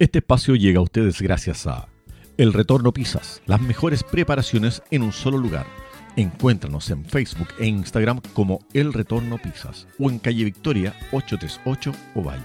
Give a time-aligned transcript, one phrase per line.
[0.00, 1.88] Este espacio llega a ustedes gracias a
[2.36, 5.66] El Retorno Pizzas, las mejores preparaciones en un solo lugar.
[6.14, 12.44] Encuéntranos en Facebook e Instagram como El Retorno Pizzas o en calle Victoria 838 Ovalle.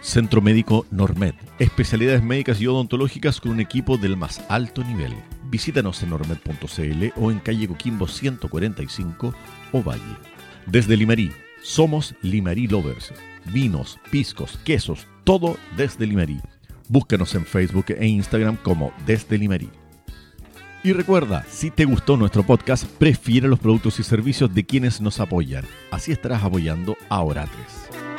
[0.00, 5.14] Centro Médico Normed, especialidades médicas y odontológicas con un equipo del más alto nivel.
[5.44, 9.32] Visítanos en normed.cl o en calle Coquimbo 145
[9.70, 10.16] Ovalle.
[10.66, 11.30] Desde Limarí,
[11.62, 13.14] somos Limarí Lovers.
[13.44, 16.40] Vinos, piscos, quesos, todo desde Limarí.
[16.90, 19.70] Búscanos en Facebook e Instagram como Desde Limarí.
[20.82, 25.20] Y recuerda, si te gustó nuestro podcast, prefiere los productos y servicios de quienes nos
[25.20, 25.64] apoyan.
[25.92, 28.09] Así estarás apoyando a Oratres.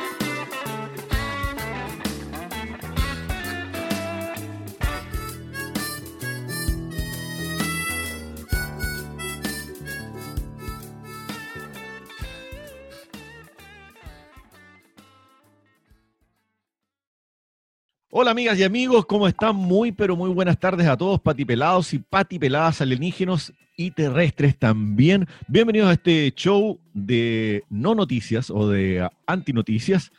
[18.14, 19.56] Hola amigas y amigos, ¿cómo están?
[19.56, 25.26] Muy pero muy buenas tardes a todos, patipelados y patipeladas alienígenos y terrestres también.
[25.48, 30.12] Bienvenidos a este show de no noticias o de antinoticias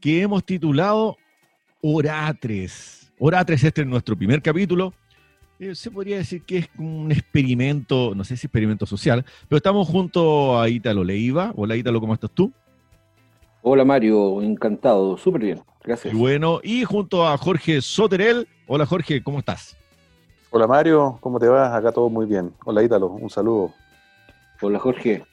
[0.00, 1.18] que hemos titulado
[1.82, 3.12] Oratres.
[3.18, 4.94] Oratres, este es nuestro primer capítulo.
[5.58, 9.86] Eh, se podría decir que es un experimento, no sé si experimento social, pero estamos
[9.86, 11.52] junto a Ítalo Leiva.
[11.56, 12.54] Hola Ítalo, ¿cómo estás tú?
[13.66, 15.62] Hola Mario, encantado, súper bien.
[15.82, 16.12] Gracias.
[16.12, 18.46] Y bueno, y junto a Jorge Soterel.
[18.66, 19.74] Hola Jorge, ¿cómo estás?
[20.50, 21.72] Hola Mario, ¿cómo te vas?
[21.72, 22.52] Acá todo muy bien.
[22.66, 23.72] Hola Ítalo, un saludo.
[24.60, 25.24] Hola Jorge.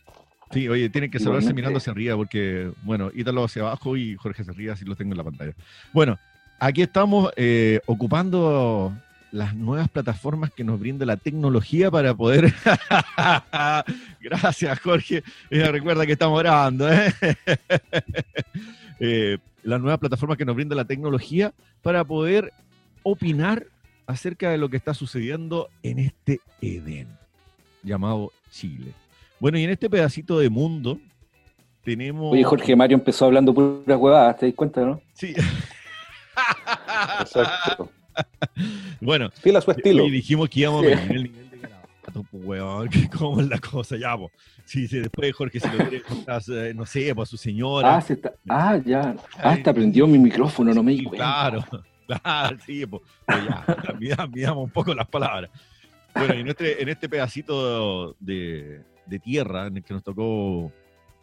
[0.49, 4.43] Sí, oye, tienen que saludarse mirando hacia arriba porque, bueno, Ítalo hacia abajo y Jorge
[4.43, 5.53] hacia arriba, así lo tengo en la pantalla.
[5.91, 6.17] Bueno,
[6.57, 8.93] aquí estamos eh, ocupando
[9.31, 12.53] las nuevas plataformas que nos brinda la tecnología para poder...
[14.21, 15.23] Gracias, Jorge.
[15.49, 16.91] recuerda que estamos grabando.
[16.91, 17.13] ¿eh?
[18.99, 22.51] eh, las nuevas plataformas que nos brinda la tecnología para poder
[23.03, 23.65] opinar
[24.05, 27.07] acerca de lo que está sucediendo en este Edén
[27.83, 28.93] llamado Chile.
[29.39, 30.99] Bueno, y en este pedacito de mundo
[31.83, 32.33] tenemos...
[32.33, 35.01] Oye, Jorge Mario empezó hablando puras huevadas, ¿te das cuenta, no?
[35.13, 35.33] Sí.
[37.21, 37.89] Exacto.
[39.01, 40.05] Bueno, Fila su estilo.
[40.05, 43.59] Y dijimos que íbamos a venir el nivel de garabato, pues, weón, cómo es la
[43.59, 44.31] cosa, ya, pues.
[44.65, 47.97] Sí, sí, después Jorge se lo quiere contar, eh, no sé, pues a su señora.
[47.97, 49.15] Ah, se está, ah ya.
[49.37, 51.63] Hasta prendió mi micrófono, no me di Claro,
[52.07, 53.39] claro, sí, pues, pues
[53.99, 55.49] ya, miramos un poco las palabras.
[56.13, 60.71] Bueno, y en este, en este pedacito de, de tierra en el que nos tocó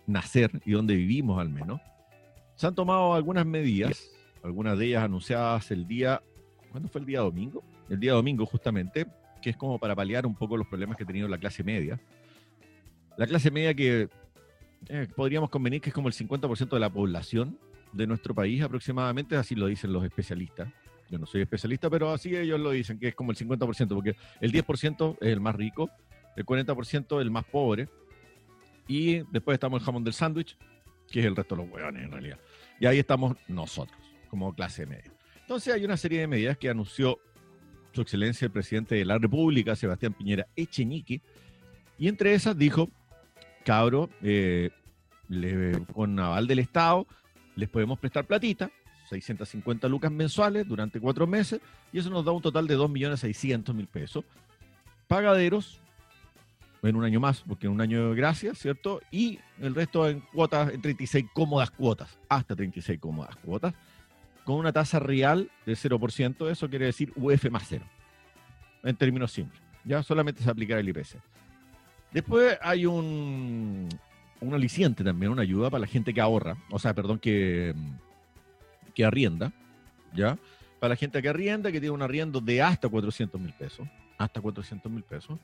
[0.06, 1.81] nacer y donde vivimos al menos,
[2.55, 4.10] se han tomado algunas medidas,
[4.43, 6.22] algunas de ellas anunciadas el día
[6.71, 7.62] ¿cuándo fue el día domingo?
[7.89, 9.06] El día domingo, justamente,
[9.41, 12.01] que es como para paliar un poco los problemas que ha tenido la clase media.
[13.17, 14.09] La clase media que
[14.89, 17.59] eh, podríamos convenir que es como el 50% de la población
[17.93, 20.69] de nuestro país aproximadamente, así lo dicen los especialistas.
[21.11, 24.15] Yo no soy especialista, pero así ellos lo dicen, que es como el 50%, porque
[24.41, 25.91] el 10% es el más rico,
[26.37, 27.89] el 40% es el más pobre,
[28.87, 30.56] y después estamos el jamón del sándwich,
[31.11, 32.39] que es el resto de los hueones en realidad.
[32.79, 33.99] Y ahí estamos nosotros,
[34.29, 35.18] como clase media.
[35.49, 37.19] Entonces hay una serie de medidas que anunció
[37.93, 41.23] su excelencia el presidente de la República, Sebastián Piñera Echenique,
[41.99, 42.91] y entre esas dijo,
[43.65, 44.69] cabro, eh,
[45.95, 47.07] con aval del Estado,
[47.57, 48.71] les podemos prestar platita,
[49.09, 51.63] 650 lucas mensuales durante cuatro meses,
[51.95, 54.27] y eso nos da un total de 2.600.000 pesos.
[55.07, 55.81] Pagaderos,
[56.83, 59.01] en un año más, porque en un año de gracia, ¿cierto?
[59.11, 63.73] Y el resto en cuotas, en 36 cómodas cuotas, hasta 36 cómodas cuotas
[64.49, 67.85] con una tasa real de 0%, eso quiere decir UF más cero,
[68.83, 69.61] en términos simples.
[69.85, 71.17] Ya solamente se aplicará el IPC.
[72.13, 73.91] Después hay un,
[74.41, 77.75] un aliciente también, una ayuda para la gente que ahorra, o sea, perdón, que,
[78.95, 79.53] que arrienda,
[80.15, 80.39] ¿ya?
[80.81, 83.87] Para la gente que arrienda, que tiene un arriendo de hasta 400 mil pesos,
[84.17, 85.39] hasta 400 mil pesos.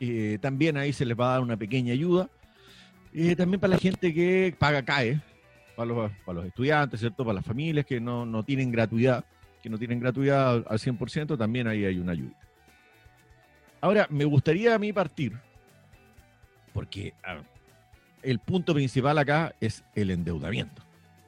[0.00, 2.28] Eh, también ahí se les va a dar una pequeña ayuda.
[3.10, 5.22] Y también para la gente que paga CAE,
[5.86, 7.24] para los, estudiantes, ¿cierto?
[7.24, 9.24] Para las familias que no, tienen gratuidad,
[9.62, 12.36] que no tienen gratuidad al 100%, también ahí hay una ayuda.
[13.80, 15.38] Ahora, me gustaría a mí partir,
[16.74, 17.14] porque
[18.22, 20.82] el punto principal acá es el endeudamiento,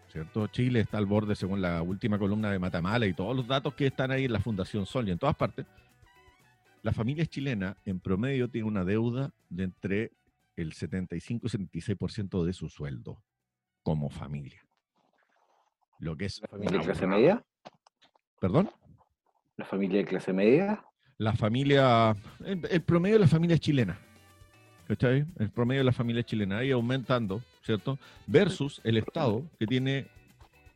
[0.08, 0.46] ¿cierto?
[0.48, 3.86] Chile está al borde, según la última columna de Matamala y todos los datos que
[3.86, 5.64] están ahí en la Fundación Sol y en todas partes,
[6.82, 10.12] la familia chilena en promedio tiene una deuda de entre
[10.56, 13.18] el 75 y 76% de su sueldo
[13.82, 14.62] como familia.
[15.98, 17.44] Lo que es ¿La familia de clase media?
[18.40, 18.70] ¿Perdón?
[19.56, 20.84] ¿La familia de clase media?
[21.18, 23.98] La familia, el, promedio de la familia chilena.
[24.88, 25.24] ¿Cachai?
[25.38, 27.98] El promedio de la familia chilena, ahí aumentando, ¿cierto?
[28.26, 30.08] Versus el Estado, que tiene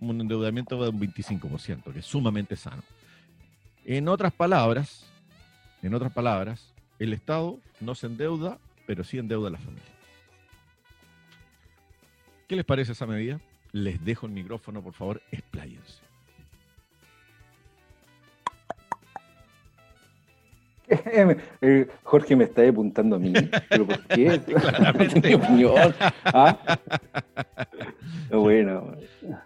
[0.00, 2.82] un endeudamiento de un 25%, que es sumamente sano.
[3.84, 5.10] En otras palabras,
[5.82, 9.95] en otras palabras, el Estado no se endeuda, pero sí endeuda a la familia.
[12.46, 13.40] ¿Qué les parece esa medida?
[13.72, 16.06] Les dejo el micrófono, por favor, expláyense.
[21.62, 23.32] Eh, Jorge me está apuntando a mí.
[23.68, 24.40] ¿Pero por qué?
[24.46, 25.20] Claramente.
[25.28, 25.94] Mi opinión.
[26.24, 26.78] ¿Ah?
[28.30, 28.92] Bueno.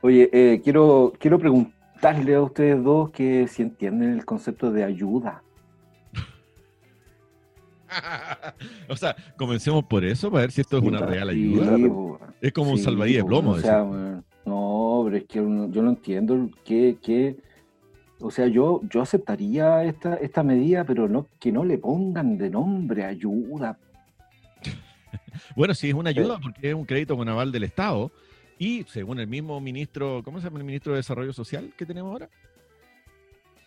[0.03, 5.43] Oye, eh, quiero, quiero preguntarle a ustedes dos que si entienden el concepto de ayuda.
[8.89, 11.77] o sea, comencemos por eso, para ver si esto es una real ayuda.
[12.41, 13.53] Es como un Sí, salvavidas de plomo.
[13.53, 17.37] O sea, bueno, no, pero es que uno- yo no entiendo qué, qué-
[18.21, 22.51] o sea, yo, yo aceptaría esta, esta medida, pero no, que no le pongan de
[22.51, 23.79] nombre ayuda.
[25.57, 28.11] Bueno, sí, es una ayuda porque es un crédito con aval del Estado.
[28.59, 32.13] Y según el mismo ministro, ¿cómo se llama el ministro de Desarrollo Social que tenemos
[32.13, 32.29] ahora?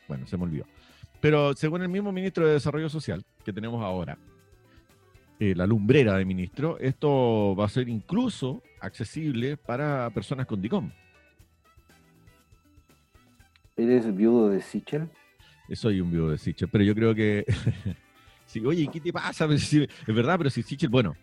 [0.07, 0.65] Bueno, se me olvidó.
[1.23, 4.17] Pero según el mismo ministro de Desarrollo Social que tenemos ahora,
[5.39, 10.91] eh, la lumbrera de ministro, esto va a ser incluso accesible para personas con DICOM.
[13.77, 15.07] ¿Eres viudo de Sichel?
[15.71, 17.45] Soy un vivo de Sichel, pero yo creo que.
[18.45, 19.47] sí, oye, ¿qué te pasa?
[19.49, 21.15] Es verdad, pero si Sichel, bueno,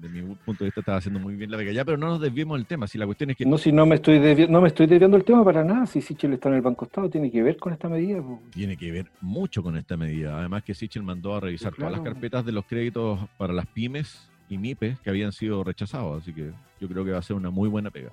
[0.00, 2.20] desde mi punto de vista estaba haciendo muy bien la beca ya, pero no nos
[2.20, 2.86] desviemos del tema.
[2.86, 4.18] Si la cuestión es que No, si no me estoy
[4.48, 5.86] no me estoy desviando el tema para nada.
[5.86, 8.20] Si Sichel está en el Banco Estado, tiene que ver con esta medida.
[8.22, 8.40] po.
[8.52, 10.38] tiene que ver mucho con esta medida.
[10.38, 14.28] Además que Sichel mandó a revisar todas las carpetas de los créditos para las pymes
[14.48, 16.22] y MIPES que habían sido rechazados.
[16.22, 16.50] Así que
[16.80, 18.10] yo creo que va a ser una muy buena pega.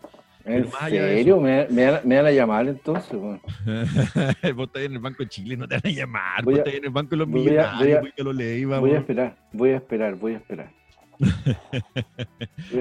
[0.48, 1.42] ¿En de serio?
[1.42, 3.18] ¿Me, me, me van a llamar entonces?
[3.20, 3.42] Bueno,
[4.56, 6.44] vos estás en el Banco de Chile, no te van a llamar.
[6.44, 8.64] Voy vos estás en el Banco de los voy a- voy a- voy lo leí,
[8.66, 10.70] voy a esperar, voy a esperar, voy a esperar.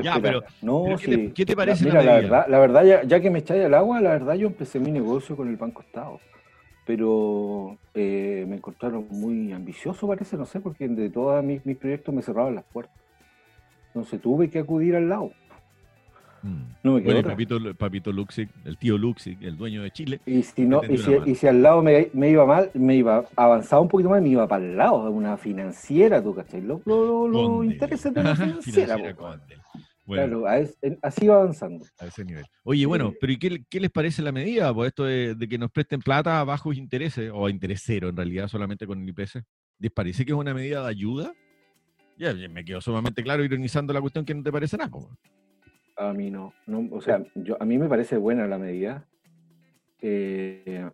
[0.03, 1.33] Ya, pero- no, pero ¿qué te- sí.
[1.35, 2.31] qué te parece Mira, la la medida?
[2.31, 4.91] verdad, la verdad ya, ya que me echáis al agua, la verdad yo empecé mi
[4.91, 6.21] negocio con el Banco Estado.
[6.87, 12.15] Pero eh, me encontraron muy ambicioso, parece, no sé, porque de todos mis, mis proyectos
[12.15, 12.95] me cerraban las puertas.
[13.89, 15.31] Entonces tuve que acudir al lado.
[16.45, 16.63] Mm.
[16.83, 20.21] No me quedó Bueno, y papito, papito Luxic, el tío Luxic, el dueño de Chile,
[20.27, 23.81] Y si no, y si, y al lado me, me iba mal, me iba avanzado
[23.83, 27.27] un poquito más, me iba para el lado de una financiera, tú cachai, los lo,
[27.27, 28.97] lo- intereses de una financiera.
[30.07, 31.87] Bueno, Claro, es- así va avanzando.
[31.99, 32.45] a ese nivel.
[32.63, 34.75] Oye, bueno, pero ¿y qué, qué les parece la medida?
[34.75, 38.11] Pues esto de, de que nos presten plata a bajos intereses, o a interés cero
[38.11, 39.43] en realidad, solamente con el IPC.
[39.79, 41.33] ¿Les parece que es una medida de ayuda?
[42.19, 44.91] Ya, ya me quedó sumamente claro ironizando la cuestión que no te parece nada.
[44.91, 45.09] po.
[45.97, 49.07] A mí no, no, o sea, yo, a mí me parece buena la medida.
[50.01, 50.89] Eh,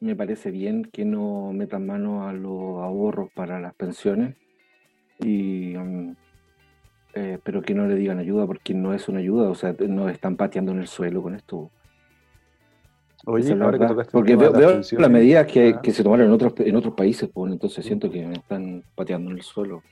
[0.00, 4.36] me parece bien que no metan mano a los ahorros para las pensiones,
[5.18, 5.74] y,
[7.14, 10.10] eh, pero que no le digan ayuda porque no es una ayuda, o sea, nos
[10.10, 11.70] están pateando en el suelo con esto.
[13.26, 16.02] Oye, es ahora que Porque veo, las veo pensiones, las medidas que, ah, que se
[16.02, 19.42] tomaron en otros, en otros países, pues, entonces siento que me están pateando en el
[19.42, 19.82] suelo.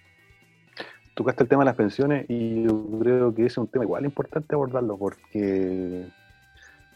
[1.14, 4.04] Tocaste el tema de las pensiones y yo creo que ese es un tema igual
[4.04, 6.06] importante abordarlo porque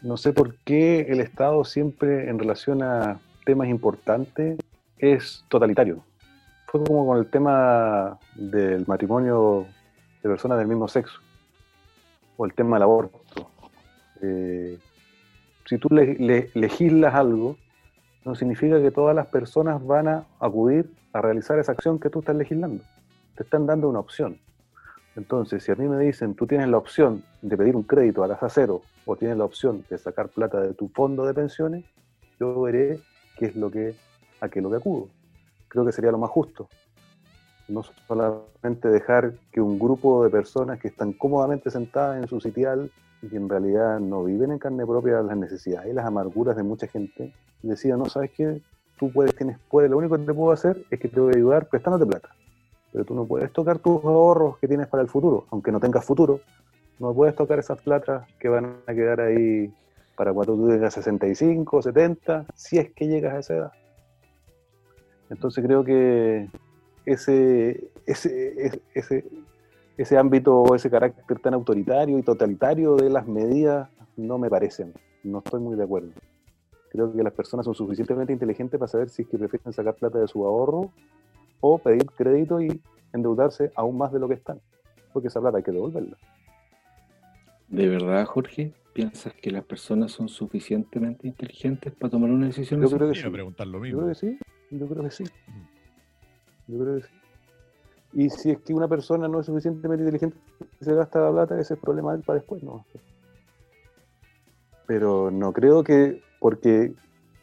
[0.01, 4.59] no sé por qué el Estado siempre en relación a temas importantes
[4.97, 6.03] es totalitario.
[6.67, 9.67] Fue como con el tema del matrimonio
[10.23, 11.19] de personas del mismo sexo
[12.35, 13.19] o el tema del aborto.
[14.21, 14.77] Eh,
[15.65, 17.55] si tú le- le- legislas algo,
[18.25, 22.19] no significa que todas las personas van a acudir a realizar esa acción que tú
[22.19, 22.83] estás legislando
[23.37, 24.39] te están dando una opción.
[25.15, 28.27] Entonces, si a mí me dicen, tú tienes la opción de pedir un crédito a
[28.27, 31.85] tasa cero o tienes la opción de sacar plata de tu fondo de pensiones,
[32.39, 32.99] yo veré
[33.37, 33.95] qué es lo que,
[34.41, 35.09] a qué es lo que acudo.
[35.67, 36.67] Creo que sería lo más justo.
[37.67, 42.91] No solamente dejar que un grupo de personas que están cómodamente sentadas en su sitial
[43.21, 46.63] y que en realidad no viven en carne propia las necesidades y las amarguras de
[46.63, 48.61] mucha gente, decidan, no, ¿sabes qué?
[48.99, 51.37] Tú puedes, tienes, puedes, lo único que te puedo hacer es que te voy a
[51.37, 52.29] ayudar prestándote plata
[52.91, 56.05] pero tú no puedes tocar tus ahorros que tienes para el futuro, aunque no tengas
[56.05, 56.41] futuro,
[56.99, 59.71] no puedes tocar esas platas que van a quedar ahí
[60.15, 63.71] para cuando tú tengas 65, 70, si es que llegas a esa edad.
[65.29, 66.49] Entonces creo que
[67.05, 69.25] ese, ese, ese,
[69.97, 74.93] ese, ámbito o ese carácter tan autoritario y totalitario de las medidas no me parecen,
[75.23, 76.09] no estoy muy de acuerdo.
[76.89, 80.19] Creo que las personas son suficientemente inteligentes para saber si es que prefieren sacar plata
[80.19, 80.91] de su ahorro
[81.59, 82.81] o pedir crédito y
[83.13, 84.59] endeudarse aún más de lo que están,
[85.13, 86.17] porque esa plata hay que devolverla.
[87.67, 88.73] ¿De verdad, Jorge?
[88.93, 93.29] ¿Piensas que las personas son suficientemente inteligentes para tomar una decisión Yo creo que sí.
[93.29, 94.39] preguntar lo Yo creo que sí,
[94.71, 95.23] yo creo que sí.
[96.67, 97.09] Yo creo que sí.
[98.13, 100.37] Y si es que una persona no es suficientemente inteligente
[100.79, 102.85] y se gasta la plata, ese es problema de él para después, ¿no?
[104.87, 106.93] Pero no creo que porque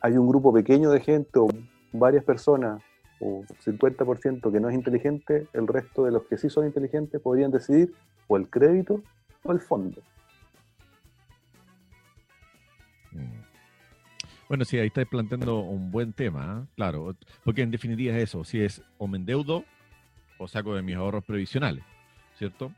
[0.00, 1.48] hay un grupo pequeño de gente o
[1.92, 2.82] varias personas
[3.20, 7.50] o 50% que no es inteligente, el resto de los que sí son inteligentes podrían
[7.50, 7.92] decidir
[8.26, 9.02] o el crédito
[9.42, 10.00] o el fondo.
[13.12, 13.40] Mm.
[14.48, 16.72] Bueno, sí, ahí estáis planteando un buen tema, ¿eh?
[16.76, 19.64] claro, porque en definitiva es eso, si es o me endeudo
[20.38, 21.84] o saco de mis ahorros previsionales,
[22.36, 22.72] ¿cierto?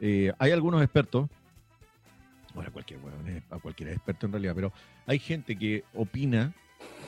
[0.00, 1.28] Eh, hay algunos expertos,
[2.54, 3.00] bueno, cualquier,
[3.50, 4.72] a cualquier experto en realidad, pero
[5.06, 6.54] hay gente que opina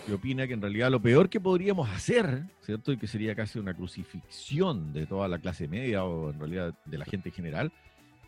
[0.09, 2.93] que opina que en realidad lo peor que podríamos hacer, ¿cierto?
[2.93, 6.97] Y que sería casi una crucifixión de toda la clase media o en realidad de
[6.97, 7.73] la gente en general,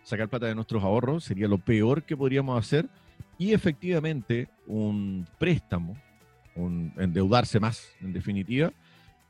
[0.02, 2.86] sacar plata de nuestros ahorros sería lo peor que podríamos hacer
[3.38, 5.96] y efectivamente un préstamo,
[6.54, 8.74] un endeudarse más en definitiva,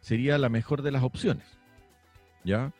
[0.00, 1.46] sería la mejor de las opciones.
[2.42, 2.72] ¿Ya?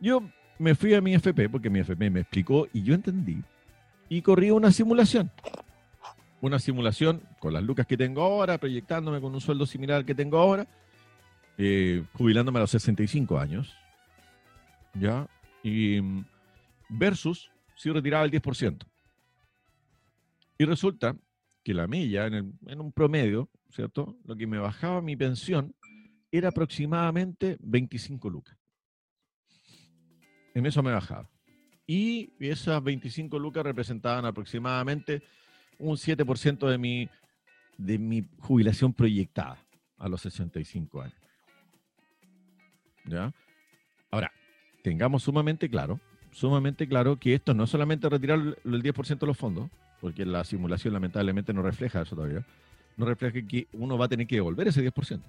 [0.00, 0.22] Yo
[0.58, 3.42] me fui a mi FP porque mi FP me explicó y yo entendí
[4.08, 5.30] y corrí una simulación
[6.40, 10.14] una simulación con las lucas que tengo ahora, proyectándome con un sueldo similar al que
[10.14, 10.66] tengo ahora,
[11.56, 13.74] eh, jubilándome a los 65 años,
[14.94, 15.26] ¿ya?
[15.62, 16.24] Y mm,
[16.88, 18.86] versus si retiraba el 10%.
[20.58, 21.16] Y resulta
[21.64, 24.16] que la milla, en, en un promedio, ¿cierto?
[24.24, 25.74] Lo que me bajaba mi pensión
[26.30, 28.56] era aproximadamente 25 lucas.
[30.54, 31.30] En eso me bajaba.
[31.86, 35.22] Y esas 25 lucas representaban aproximadamente
[35.78, 37.08] un 7% de mi,
[37.76, 39.58] de mi jubilación proyectada
[39.98, 41.14] a los 65 años.
[43.04, 43.32] ¿Ya?
[44.10, 44.32] Ahora,
[44.82, 49.36] tengamos sumamente claro, sumamente claro que esto no es solamente retirar el 10% de los
[49.36, 49.70] fondos,
[50.00, 52.44] porque la simulación lamentablemente no refleja eso todavía,
[52.96, 55.20] no refleja que uno va a tener que devolver ese 10%.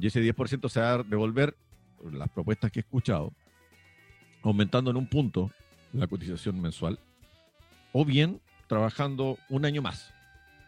[0.00, 1.56] Y ese 10% se va a devolver,
[2.12, 3.32] las propuestas que he escuchado,
[4.42, 5.50] aumentando en un punto
[5.92, 6.98] la cotización mensual,
[7.92, 10.12] o bien trabajando un año más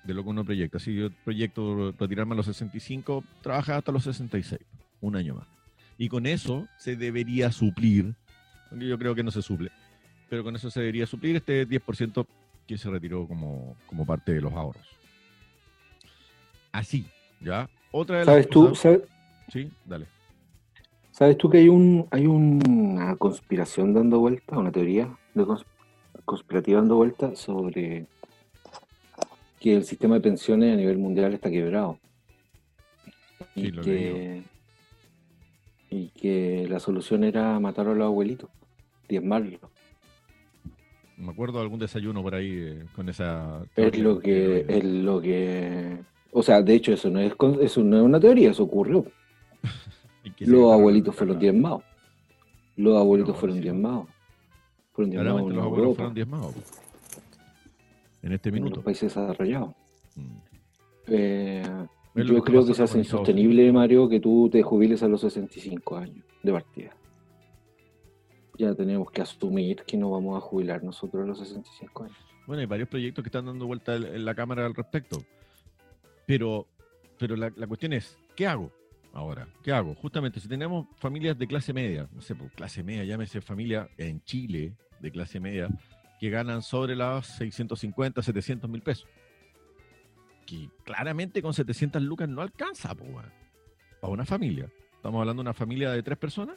[0.04, 0.78] de lo que uno proyecta.
[0.78, 4.61] Si yo proyecto retirarme a los 65, trabaja hasta los 66,
[5.00, 5.47] un año más.
[5.99, 8.14] Y con eso se debería suplir,
[8.73, 9.71] yo creo que no se suple,
[10.28, 12.26] pero con eso se debería suplir este 10%
[12.66, 14.87] que se retiró como, como parte de los ahorros.
[16.73, 17.04] Así,
[17.40, 17.69] ¿ya?
[17.90, 18.75] Otra de las ¿Sabes tú?
[19.49, 20.07] Sí, dale.
[21.11, 25.45] ¿Sabes tú que hay un hay una conspiración dando vuelta, una teoría de,
[26.30, 28.06] conspirativa dando vuelta sobre
[29.58, 31.99] que el sistema de pensiones a nivel mundial está quebrado.
[33.56, 34.42] y, que,
[35.90, 38.49] y que la solución era matar a los abuelitos,
[39.08, 39.60] diezmarlos.
[41.16, 43.62] Me acuerdo de algún desayuno por ahí eh, con esa.
[43.75, 45.99] Es lo que, es lo que.
[46.30, 49.04] O sea, de hecho, eso no es, eso no es una teoría, eso ocurrió.
[50.38, 51.82] los abuelitos fueron diezmados.
[52.76, 54.06] Los abuelitos fueron diezmados.
[54.92, 56.54] Claramente los abuelos fueron diezmados.
[58.23, 58.68] En este minuto.
[58.68, 59.75] En los países desarrollados.
[60.14, 60.37] Mm.
[61.09, 65.97] Eh, yo creo que se hace insostenible, Mario, que tú te jubiles a los 65
[65.97, 66.90] años de partida.
[68.59, 72.16] Ya tenemos que asumir que no vamos a jubilar nosotros a los 65 años.
[72.47, 75.23] Bueno, hay varios proyectos que están dando vuelta en la Cámara al respecto.
[76.26, 76.66] Pero,
[77.18, 78.70] pero la, la cuestión es, ¿qué hago?
[79.12, 79.49] Ahora.
[79.62, 79.95] ¿Qué hago?
[79.95, 84.23] Justamente, si tenemos familias de clase media, no sé, pues, clase media, llámese familia en
[84.25, 85.69] Chile de clase media,
[86.19, 89.09] que ganan sobre las 650, 700 mil pesos.
[90.47, 93.11] Que claramente con 700 lucas no alcanza, pues,
[94.00, 94.71] para una familia.
[94.95, 96.57] Estamos hablando de una familia de tres personas,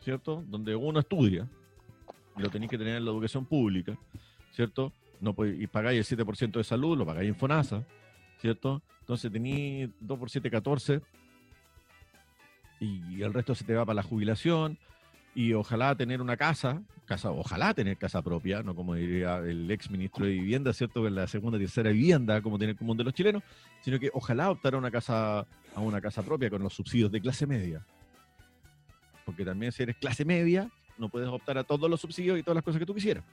[0.00, 0.44] ¿cierto?
[0.46, 1.48] Donde uno estudia,
[2.36, 3.98] y lo tenéis que tener en la educación pública,
[4.52, 4.92] ¿cierto?
[5.20, 7.84] No y pagáis el 7% de salud, lo pagáis en FONASA,
[8.40, 8.82] ¿cierto?
[9.00, 11.00] Entonces tenéis 2 por 7, 14,
[12.80, 14.78] y el resto se te va para la jubilación,
[15.34, 19.90] y ojalá tener una casa, casa, ojalá tener casa propia, no como diría el ex
[19.90, 21.04] ministro de Vivienda, ¿cierto?
[21.04, 23.42] Que la segunda y tercera vivienda, como tiene el común de los chilenos,
[23.80, 27.20] sino que ojalá optar a una casa, a una casa propia con los subsidios de
[27.20, 27.84] clase media.
[29.24, 30.68] Porque también si eres clase media,
[30.98, 33.24] no puedes optar a todos los subsidios y todas las cosas que tú quisieras,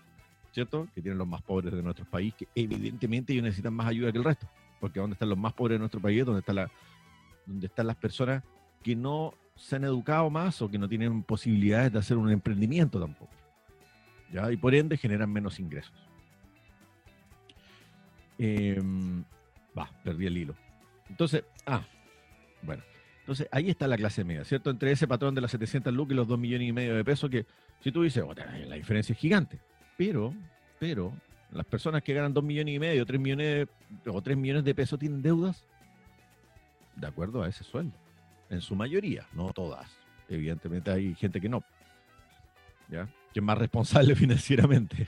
[0.52, 0.88] ¿cierto?
[0.94, 4.18] Que tienen los más pobres de nuestro país, que evidentemente ellos necesitan más ayuda que
[4.20, 4.48] el resto.
[4.80, 6.72] Porque donde están los más pobres de nuestro país, donde, está la,
[7.46, 8.44] donde están las personas
[8.84, 13.00] que no se han educado más o que no tienen posibilidades de hacer un emprendimiento
[13.00, 13.32] tampoco.
[14.32, 14.52] ¿ya?
[14.52, 15.94] Y por ende generan menos ingresos.
[18.38, 19.24] Em,
[19.78, 20.56] va, perdí el hilo.
[21.10, 21.82] Entonces, ah,
[22.62, 22.84] bueno.
[23.22, 24.70] Entonces, ahí está la clase media, ¿cierto?
[24.70, 27.30] Entre ese patrón de las 700 lucas y los 2 millones y medio de pesos,
[27.30, 27.46] que
[27.82, 28.24] si tú dices,
[28.68, 29.60] la diferencia es gigante.
[29.98, 30.34] Pero,
[30.80, 31.12] pero,
[31.52, 33.68] las personas que ganan 2 millones y medio, 3 millones
[34.06, 35.66] o 3 millones de pesos tienen deudas
[36.96, 37.96] de acuerdo a ese sueldo
[38.50, 39.90] en su mayoría, no todas.
[40.30, 41.64] Evidentemente hay gente que no,
[42.90, 43.08] ¿ya?
[43.34, 45.08] que es más responsable financieramente.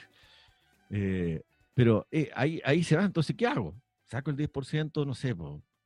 [0.90, 1.42] Eh,
[1.74, 3.76] Pero eh, ahí, ahí se va, entonces, ¿qué hago?
[4.06, 5.36] Saco el 10%, no sé,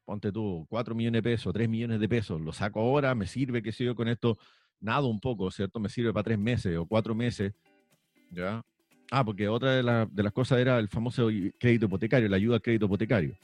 [0.05, 3.61] ponte tú, 4 millones de pesos, 3 millones de pesos, lo saco ahora, me sirve,
[3.61, 4.37] qué sé yo, con esto,
[4.79, 5.79] nado un poco, ¿cierto?
[5.79, 7.53] Me sirve para 3 meses o 4 meses,
[8.29, 8.63] ¿ya?
[9.15, 11.27] Ah, porque otra de, de, las cosas era el famoso
[11.59, 13.37] crédito hipotecario, la ayuda al crédito hipotecario.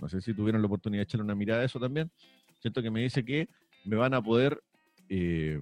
[0.00, 2.10] No sé si tuvieron la oportunidad de echarle una mirada a eso también.
[2.58, 3.46] Siento que me dice que
[3.84, 4.62] me van a poder
[5.10, 5.60] eh,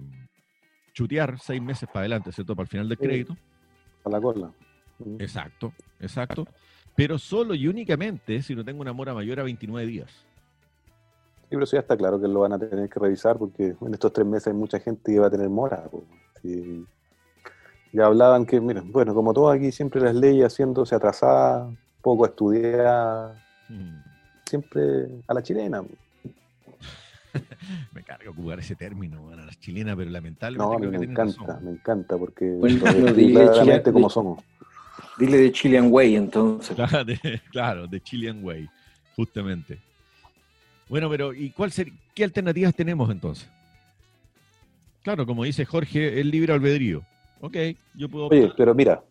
[0.93, 2.55] chutear seis meses para adelante, ¿cierto?
[2.55, 3.35] Para el final del crédito.
[4.05, 4.49] A la cola.
[5.19, 6.47] Exacto, exacto.
[6.95, 10.09] Pero solo y únicamente si no tengo una mora mayor a 29 días.
[11.41, 13.93] Sí, pero eso ya está claro que lo van a tener que revisar porque en
[13.93, 15.83] estos tres meses hay mucha gente que va a tener mora.
[17.91, 23.37] Ya hablaban que, miren, bueno, como todo aquí, siempre las leyes haciéndose atrasadas, poco estudiadas,
[23.67, 23.97] hmm.
[24.45, 25.81] siempre a la chilena.
[27.93, 30.85] me cargo jugar ese término, a la chilena, pero lamentablemente.
[30.85, 34.43] No, me encanta, me encanta, porque bueno, dile como somos.
[35.17, 36.77] Dile de Chilean Way, entonces.
[37.51, 38.69] Claro, de, Chilean Way,
[39.15, 39.79] justamente.
[40.87, 41.71] Bueno, pero ¿y cuál
[42.15, 43.49] qué alternativas tenemos entonces?
[45.03, 47.03] Claro, como dice Jorge, el libre albedrío.
[47.41, 47.55] Ok,
[47.95, 48.27] yo puedo.
[48.27, 49.03] Oye, pero mira,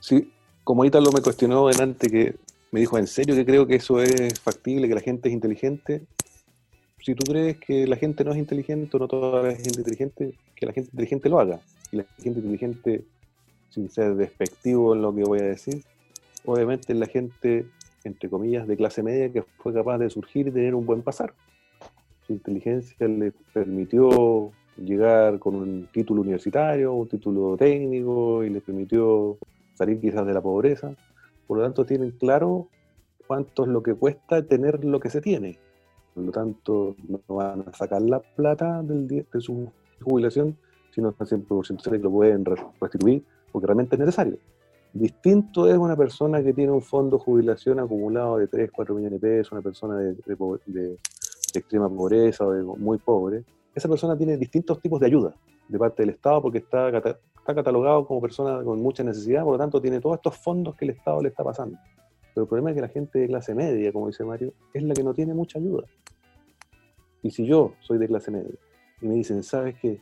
[0.00, 0.30] sí,
[0.64, 2.36] como ahorita lo me cuestionó delante, que
[2.70, 6.02] me dijo, ¿en serio que creo que eso es factible, que la gente es inteligente?
[6.98, 10.34] Si tú crees que la gente no es inteligente o no toda la gente inteligente,
[10.54, 11.60] que la gente inteligente lo haga.
[11.90, 13.04] Y la gente inteligente,
[13.70, 15.82] sin ser despectivo en lo que voy a decir,
[16.44, 17.66] obviamente es la gente,
[18.04, 21.34] entre comillas, de clase media que fue capaz de surgir y tener un buen pasar.
[22.26, 29.38] Su inteligencia le permitió llegar con un título universitario, un título técnico y les permitió
[29.74, 30.94] salir quizás de la pobreza.
[31.46, 32.68] Por lo tanto, tienen claro
[33.26, 35.58] cuánto es lo que cuesta tener lo que se tiene.
[36.14, 39.70] Por lo tanto, no van a sacar la plata del, de su
[40.02, 40.56] jubilación,
[40.90, 43.22] sino que 100% que lo pueden restituir
[43.52, 44.38] porque realmente es necesario.
[44.92, 49.20] Distinto es una persona que tiene un fondo de jubilación acumulado de 3, 4 millones
[49.20, 50.14] de pesos, una persona de,
[50.66, 50.98] de
[51.54, 55.34] extrema pobreza o de muy pobre, esa persona tiene distintos tipos de ayuda
[55.68, 59.58] de parte del Estado porque está, está catalogado como persona con mucha necesidad, por lo
[59.58, 61.78] tanto tiene todos estos fondos que el Estado le está pasando.
[62.34, 64.94] Pero el problema es que la gente de clase media, como dice Mario, es la
[64.94, 65.84] que no tiene mucha ayuda.
[67.22, 68.54] Y si yo soy de clase media
[69.00, 70.00] y me dicen, ¿sabes qué?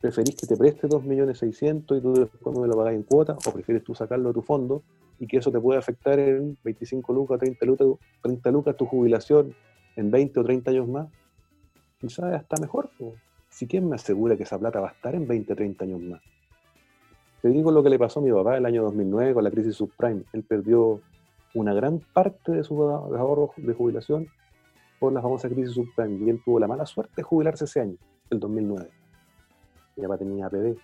[0.00, 3.36] ¿Preferís que te preste 2.600.000 y tú después me lo pagas en cuota?
[3.46, 4.82] ¿O prefieres tú sacarlo de tu fondo
[5.18, 7.88] y que eso te puede afectar en 25 lucas, 30 lucas,
[8.22, 9.54] 30 lucas tu jubilación
[9.96, 11.08] en 20 o 30 años más?
[11.98, 12.90] Quizás hasta mejor.
[13.48, 16.22] Si quién me asegura que esa plata va a estar en 20, 30 años más.
[17.42, 19.76] Te digo lo que le pasó a mi papá el año 2009 con la crisis
[19.76, 20.24] subprime.
[20.32, 21.00] Él perdió
[21.54, 24.28] una gran parte de sus ahorros de jubilación
[24.98, 27.96] por la famosa crisis subprime y él tuvo la mala suerte de jubilarse ese año,
[28.30, 28.90] el 2009.
[29.96, 30.76] Mi papá tenía APB,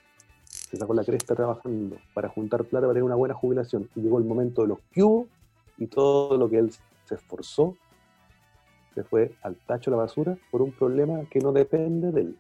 [0.45, 4.19] se sacó la cresta trabajando para juntar plata para tener una buena jubilación y llegó
[4.19, 5.03] el momento de los que
[5.77, 6.71] y todo lo que él
[7.05, 7.77] se esforzó
[8.95, 12.39] se fue al tacho la basura por un problema que no depende de él,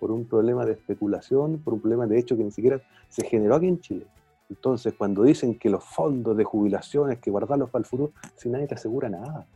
[0.00, 3.56] por un problema de especulación, por un problema de hecho que ni siquiera se generó
[3.56, 4.06] aquí en Chile.
[4.50, 8.66] Entonces, cuando dicen que los fondos de jubilaciones, que guardarlos para el futuro, si nadie
[8.66, 9.46] te asegura nada,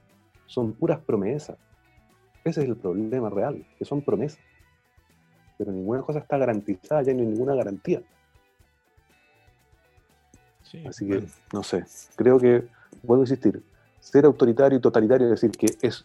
[0.47, 1.57] son puras promesas.
[2.45, 4.41] Ese es el problema real, que son promesas.
[5.57, 8.03] Pero ninguna cosa está garantizada, ya no hay ninguna garantía.
[10.87, 11.85] Así que, no sé,
[12.17, 12.67] creo que,
[13.03, 13.63] vuelvo a insistir,
[14.03, 16.05] ser autoritario y totalitario, es decir, que es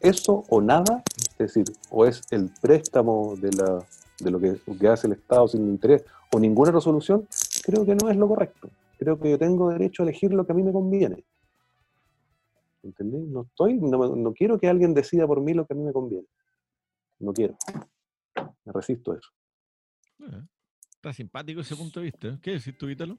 [0.00, 3.86] eso o nada, es decir, o es el préstamo de, la,
[4.20, 7.26] de lo, que, hace el Estado sin interés o ninguna resolución,
[7.64, 8.68] creo que no es lo correcto.
[8.98, 11.24] Creo que yo tengo derecho a elegir lo que a mí me conviene.
[12.82, 13.26] ¿Entendés?
[13.28, 16.26] No, estoy, no, quiero que alguien decida por mí lo que a mí me conviene.
[17.18, 17.56] No quiero.
[18.64, 19.30] Me resisto a eso.
[20.20, 20.42] Eh,
[20.94, 22.38] está simpático ese punto de vista.
[22.42, 23.18] ¿Qué decís tú, Ítalo?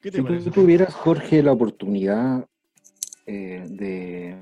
[0.00, 2.46] ¿Qué te si tú tuvieras, Jorge, la oportunidad
[3.26, 4.36] eh, de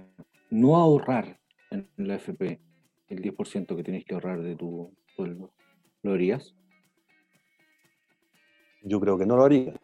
[0.50, 1.38] no ahorrar
[1.70, 2.60] en la FP
[3.08, 5.50] el 10% que tienes que ahorrar de tu sueldo,
[6.02, 6.54] ¿lo harías?
[8.82, 9.74] Yo creo que no lo haría.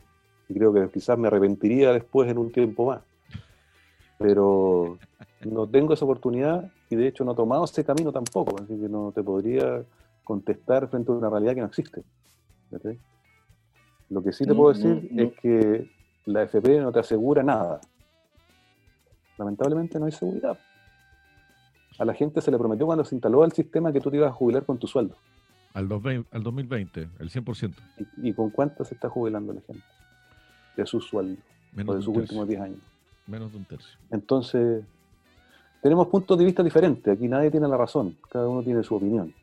[0.49, 3.03] Y creo que quizás me arrepentiría después en un tiempo más.
[4.19, 4.99] Pero
[5.45, 8.89] no tengo esa oportunidad y de hecho no he tomado ese camino tampoco, así que
[8.89, 9.85] no te podría
[10.25, 12.03] contestar frente a una realidad que no existe.
[14.09, 15.91] Lo que sí te puedo decir es que
[16.25, 17.81] la FP no te asegura nada
[19.39, 20.59] lamentablemente no hay seguridad.
[21.99, 24.31] A la gente se le prometió cuando se instaló el sistema que tú te ibas
[24.31, 25.17] a jubilar con tu sueldo.
[25.75, 27.75] Al, 2020, el 100%.
[28.19, 29.85] ¿Y, con cuánto se está jubilando la gente?
[30.77, 31.41] De su sueldo.
[31.87, 32.79] o de sus últimos 10 años.
[33.27, 33.99] Menos de un tercio.
[34.11, 34.85] Entonces,
[35.83, 37.17] tenemos puntos de vista diferentes.
[37.17, 38.17] Aquí nadie tiene la razón.
[38.31, 39.35] Cada uno tiene su opinión.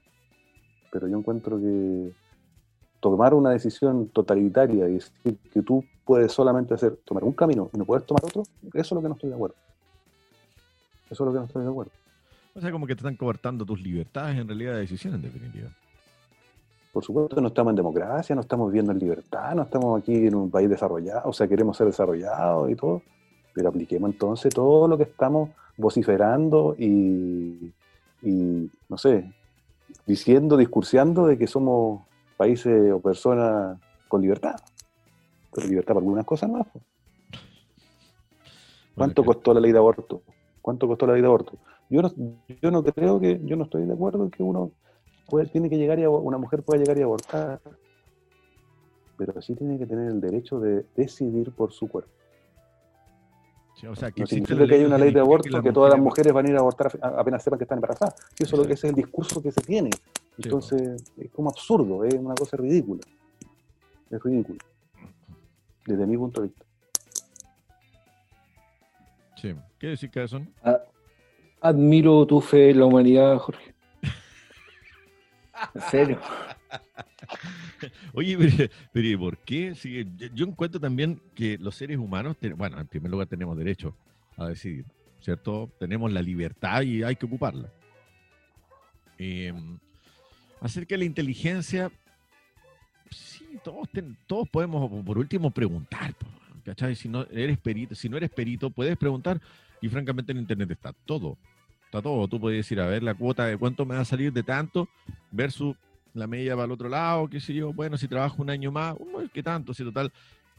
[0.92, 2.12] Pero yo encuentro que
[3.00, 7.78] tomar una decisión totalitaria y decir que tú puedes solamente hacer, tomar un camino y
[7.78, 9.56] no puedes tomar otro, eso es lo que no estoy de acuerdo.
[11.10, 11.92] Eso es lo que no estoy de acuerdo.
[12.54, 15.70] O sea, como que te están coartando tus libertades en realidad de decisión, en definitiva.
[16.94, 20.36] Por supuesto, no estamos en democracia, no estamos viviendo en libertad, no estamos aquí en
[20.36, 23.02] un país desarrollado, o sea, queremos ser desarrollados y todo,
[23.54, 27.74] pero apliquemos entonces todo lo que estamos vociferando y,
[28.22, 29.30] y no sé,
[30.06, 32.04] diciendo, discursiando de que somos
[32.38, 34.56] países o personas con libertad.
[35.54, 36.66] Pero libertad para algunas cosas más.
[38.96, 40.22] ¿Cuánto costó la ley de aborto?
[40.66, 41.60] ¿Cuánto costó la ley de aborto?
[41.92, 42.12] Yo no,
[42.60, 44.72] yo no creo que, yo no estoy de acuerdo en que uno
[45.30, 47.62] puede, tiene que llegar y una mujer pueda llegar y abortar,
[49.16, 52.10] pero sí tiene que tener el derecho de decidir por su cuerpo.
[53.88, 56.34] o sea, que no significa que hay una ley de aborto que, todas las mujeres
[56.34, 58.16] van a ir a abortar apenas sepan que están embarazadas.
[58.40, 59.92] eso es lo que es el discurso que se tiene.
[60.36, 63.02] Entonces, es como absurdo, es una cosa ridícula.
[64.10, 64.58] Es ridículo.
[65.86, 66.65] Desde mi punto de vista.
[69.46, 69.54] Sí.
[69.78, 70.10] ¿Qué decir?
[70.64, 70.80] Ah,
[71.62, 73.76] admiro tu fe en la humanidad, Jorge.
[75.76, 76.20] En serio.
[78.14, 79.74] Oye, pero, ¿por qué?
[80.34, 83.96] yo encuentro también que los seres humanos, bueno, en primer lugar tenemos derecho
[84.36, 84.86] a decidir,
[85.22, 85.70] ¿cierto?
[85.80, 87.72] Tenemos la libertad y hay que ocuparla.
[89.20, 89.54] Eh,
[90.60, 91.92] acerca de la inteligencia,
[93.12, 93.88] sí, todos,
[94.26, 96.16] todos podemos, por último, preguntar,
[96.66, 96.96] ¿cachai?
[96.96, 99.40] Si no eres perito, si no eres perito, puedes preguntar
[99.82, 101.38] y francamente en internet está todo.
[101.86, 102.28] Está todo.
[102.28, 104.90] Tú puedes decir, a ver, la cuota de cuánto me va a salir de tanto
[105.32, 105.76] versus
[106.14, 107.72] la media para el otro lado, qué sé yo.
[107.72, 108.96] Bueno, si trabajo un año más,
[109.34, 109.74] ¿qué tanto?
[109.74, 110.12] Si total.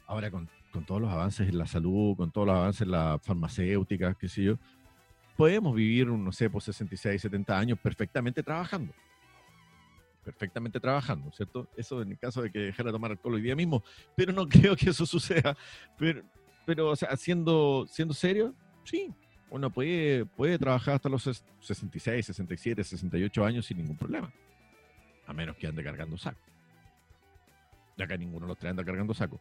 [0.06, 3.18] Ahora, con, con todos los avances en la salud, con todos los avances en la
[3.20, 4.58] farmacéutica, qué sé yo,
[5.36, 8.92] podemos vivir, no sé, por 66, 70 años perfectamente trabajando
[10.26, 11.68] perfectamente trabajando, ¿cierto?
[11.76, 13.84] Eso en el caso de que dejara de tomar alcohol hoy día mismo,
[14.16, 15.56] pero no creo que eso suceda.
[15.96, 16.22] Pero,
[16.66, 19.14] pero o sea, siendo, siendo serio, sí,
[19.50, 24.32] uno puede, puede trabajar hasta los 66, 67, 68 años sin ningún problema.
[25.28, 26.40] A menos que ande cargando saco.
[27.96, 29.38] Ya que ninguno de los tres anda cargando saco.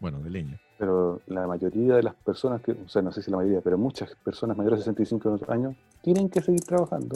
[0.00, 0.58] Bueno, de leña.
[0.78, 3.76] Pero la mayoría de las personas, que, o sea, no sé si la mayoría, pero
[3.76, 7.14] muchas personas mayores de 65 años tienen que seguir trabajando,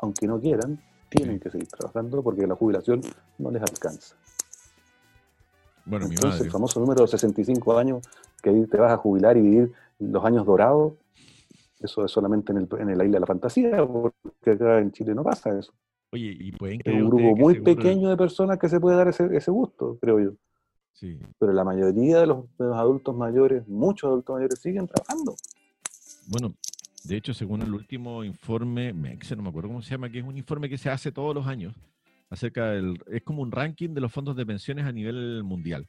[0.00, 3.00] aunque no quieran, tienen que seguir trabajando porque la jubilación
[3.38, 4.16] no les alcanza.
[5.84, 8.02] Bueno, Entonces, el famoso número de 65 años
[8.42, 10.94] que ahí te vas a jubilar y vivir los años dorados,
[11.80, 15.14] eso es solamente en, el, en la isla de la fantasía, porque acá en Chile
[15.14, 15.72] no pasa eso.
[16.12, 19.28] Oye, y pueden Es un grupo muy pequeño de personas que se puede dar ese,
[19.36, 20.32] ese gusto, creo yo.
[20.92, 21.18] Sí.
[21.38, 25.36] Pero la mayoría de los, de los adultos mayores, muchos adultos mayores, siguen trabajando.
[26.28, 26.54] Bueno,
[27.06, 30.24] de hecho, según el último informe, MEX, no me acuerdo cómo se llama, que es
[30.24, 31.74] un informe que se hace todos los años,
[32.30, 35.86] acerca del, es como un ranking de los fondos de pensiones a nivel mundial.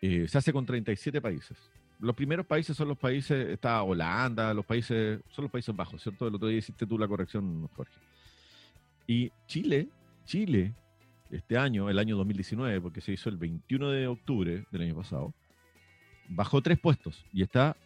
[0.00, 1.58] Eh, se hace con 37 países.
[1.98, 6.26] Los primeros países son los países, está Holanda, los países, son los Países Bajos, ¿cierto?
[6.26, 7.92] El otro día hiciste tú la corrección, Jorge.
[9.06, 9.88] Y Chile,
[10.24, 10.72] Chile,
[11.30, 15.34] este año, el año 2019, porque se hizo el 21 de octubre del año pasado,
[16.30, 17.76] bajó tres puestos y está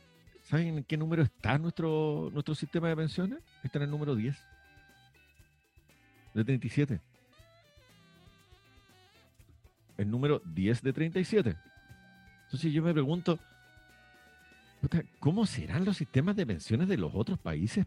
[0.45, 3.39] ¿Saben en qué número está nuestro, nuestro sistema de pensiones?
[3.63, 4.37] Está en el número 10.
[6.35, 7.01] De 37.
[9.97, 11.57] El número 10 de 37.
[12.45, 13.39] Entonces yo me pregunto,
[15.19, 17.87] ¿cómo serán los sistemas de pensiones de los otros países?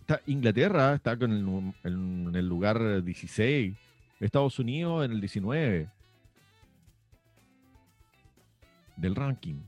[0.00, 3.76] Está Inglaterra está en el lugar 16,
[4.18, 5.88] Estados Unidos en el 19
[8.96, 9.60] del ranking.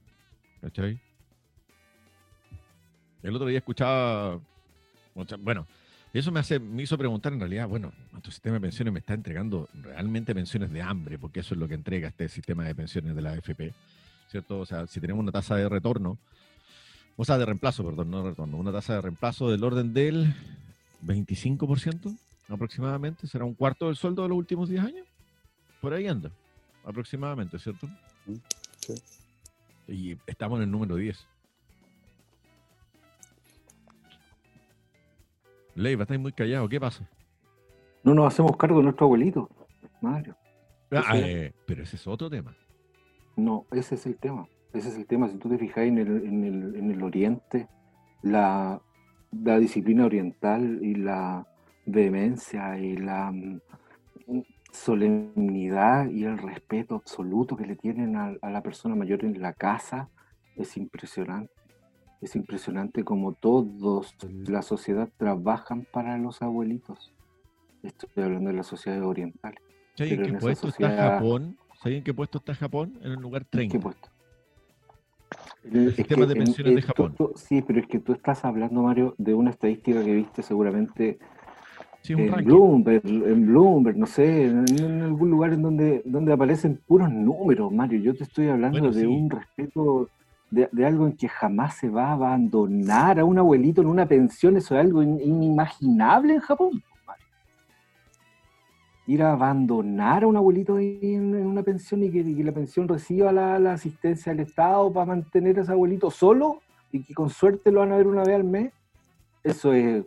[0.63, 0.99] ¿Cachai?
[3.25, 4.39] El otro día escuchaba,
[5.41, 5.67] bueno,
[6.13, 9.15] eso me, hace, me hizo preguntar en realidad, bueno, nuestro sistema de pensiones me está
[9.15, 13.17] entregando realmente pensiones de hambre, porque eso es lo que entrega este sistema de pensiones
[13.17, 13.73] de la AFP,
[14.31, 14.61] ¿cierto?
[14.61, 16.19] O sea, si tenemos una tasa de retorno,
[17.17, 20.35] o sea, de reemplazo, perdón, no de retorno, una tasa de reemplazo del orden del
[21.03, 22.15] 25%
[22.51, 25.07] aproximadamente, será un cuarto del sueldo de los últimos 10 años,
[25.81, 26.31] por ahí anda,
[26.85, 27.89] aproximadamente, ¿cierto?
[28.81, 28.95] Sí.
[29.89, 31.34] Y estamos en el número 10.
[35.75, 37.09] Leiva, estáis muy callado, ¿qué pasa?
[38.03, 39.49] No nos hacemos cargo de nuestro abuelito,
[40.01, 40.37] Mario.
[40.91, 42.55] Ah, eh, pero ese es otro tema.
[43.37, 44.47] No, ese es el tema.
[44.73, 45.29] Ese es el tema.
[45.29, 47.69] Si tú te fijas en el, en el, en el oriente,
[48.23, 48.81] la,
[49.33, 51.47] la, disciplina oriental y la
[51.87, 53.61] vehemencia y la mm,
[54.73, 59.53] solemnidad y el respeto absoluto que le tienen a, a la persona mayor en la
[59.53, 60.11] casa
[60.57, 61.54] es impresionante.
[62.21, 64.15] Es impresionante como todos
[64.47, 67.13] la sociedad trabajan para los abuelitos.
[67.83, 69.61] Estoy hablando de las sociedades orientales.
[69.95, 71.57] ¿Sabes en Pero qué puesto está Japón?
[71.83, 72.99] ¿Sabes en qué puesto está Japón?
[73.03, 73.73] En el lugar 30.
[73.73, 74.09] ¿Qué puesto?
[75.65, 77.15] El- sistema que de en- pensiones de Japón.
[77.17, 81.19] tú- sí, pero es que tú estás hablando, Mario, de una estadística que viste seguramente
[82.03, 82.45] Sí, en ranking.
[82.47, 87.73] Bloomberg, en Bloomberg, no sé, en, en algún lugar en donde, donde aparecen puros números,
[87.73, 87.99] Mario.
[88.01, 89.07] Yo te estoy hablando Bueno, de sí.
[89.07, 90.09] un respeto,
[90.55, 94.07] de, de algo en que jamás se va a abandonar a un abuelito en una
[94.07, 94.57] pensión.
[94.57, 96.83] Eso es algo in- inimaginable en Japón.
[97.07, 97.27] Mario.
[99.07, 102.53] Ir a abandonar a un abuelito en, en una pensión y que, y que la
[102.53, 107.13] pensión reciba la, la asistencia del Estado para mantener a ese abuelito solo y que
[107.15, 108.73] con suerte lo van a ver una vez al mes.
[109.43, 110.05] Eso es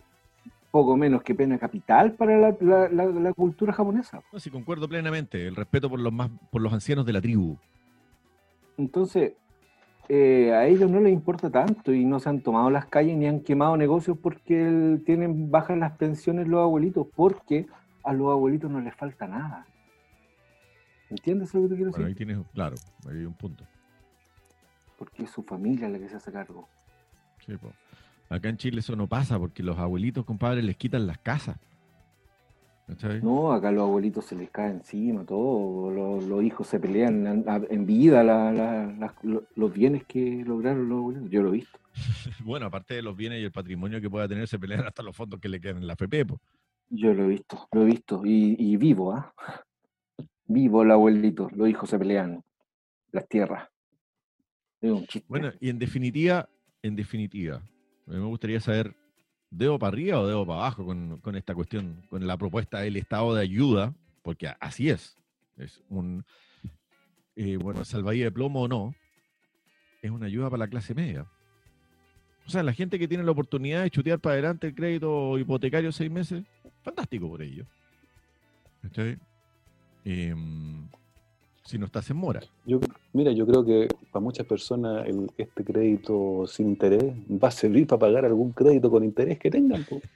[0.71, 4.21] poco menos que pena capital para la, la- la- la cultura japonesa.
[4.33, 5.47] No, sí, concuerdo plenamente.
[5.47, 7.55] El respeto por los más, por los ancianos de la tribu.
[8.77, 9.33] Entonces,
[10.09, 13.27] eh, a ellos no les importa tanto y no se han tomado las calles ni
[13.27, 17.67] han quemado negocios porque tienen bajas las pensiones los abuelitos, porque
[18.03, 19.65] a los abuelitos no les falta nada.
[21.09, 22.27] ¿Entiendes lo que te quiero Bueno, ahí decir?
[22.27, 22.75] tienes, claro,
[23.09, 23.63] ahí hay un punto.
[24.97, 26.67] Porque es su familia la que se hace cargo.
[27.45, 27.71] Sí, po.
[28.29, 31.57] Acá en Chile eso no pasa porque los abuelitos, compadre, les quitan las casas.
[32.87, 33.21] ¿Cachai?
[33.21, 37.45] No, acá los abuelitos se les cae encima todo, los, los hijos se pelean en,
[37.69, 39.15] en vida la- la-
[39.55, 41.29] los bienes que lograron los abuelitos.
[41.29, 41.77] Yo lo he visto.
[42.45, 45.15] Bueno, aparte de los bienes y el patrimonio que pueda tener, se pelean hasta los
[45.15, 46.25] fondos que le quedan en la FP.
[46.25, 46.39] po.
[46.89, 48.21] Yo lo he visto, lo he visto.
[48.25, 49.33] Y, y vivo, ¿ah?
[50.49, 52.41] Vivo el abuelito, los hijos se pelean,
[53.11, 53.67] las tierras.
[54.79, 55.25] Es un chiste.
[55.27, 56.47] Bueno, y en definitiva,
[56.81, 57.61] en definitiva,
[58.05, 58.95] me gustaría saber,
[59.49, 62.97] ¿debo para arriba o debo para abajo con, con esta cuestión, con la propuesta del
[62.97, 63.93] estado de ayuda?
[64.21, 65.17] Porque así es.
[65.57, 66.25] Es un,
[67.35, 68.95] eh, bueno, salvavidas de plomo o no,
[70.01, 71.25] es una ayuda para la clase media.
[72.45, 75.91] O sea, la gente que tiene la oportunidad de chutear para adelante el crédito hipotecario
[75.91, 76.43] seis meses,
[76.81, 77.65] fantástico por ello.
[78.81, 79.17] ¿Cachai?
[80.05, 80.87] Em,
[81.67, 82.39] si no estás en mora.
[82.65, 82.79] Yo,
[83.11, 87.03] mira, yo creo que para muchas personas el- este crédito sin interés
[87.43, 89.85] va a servir para pagar algún crédito con interés que tengan.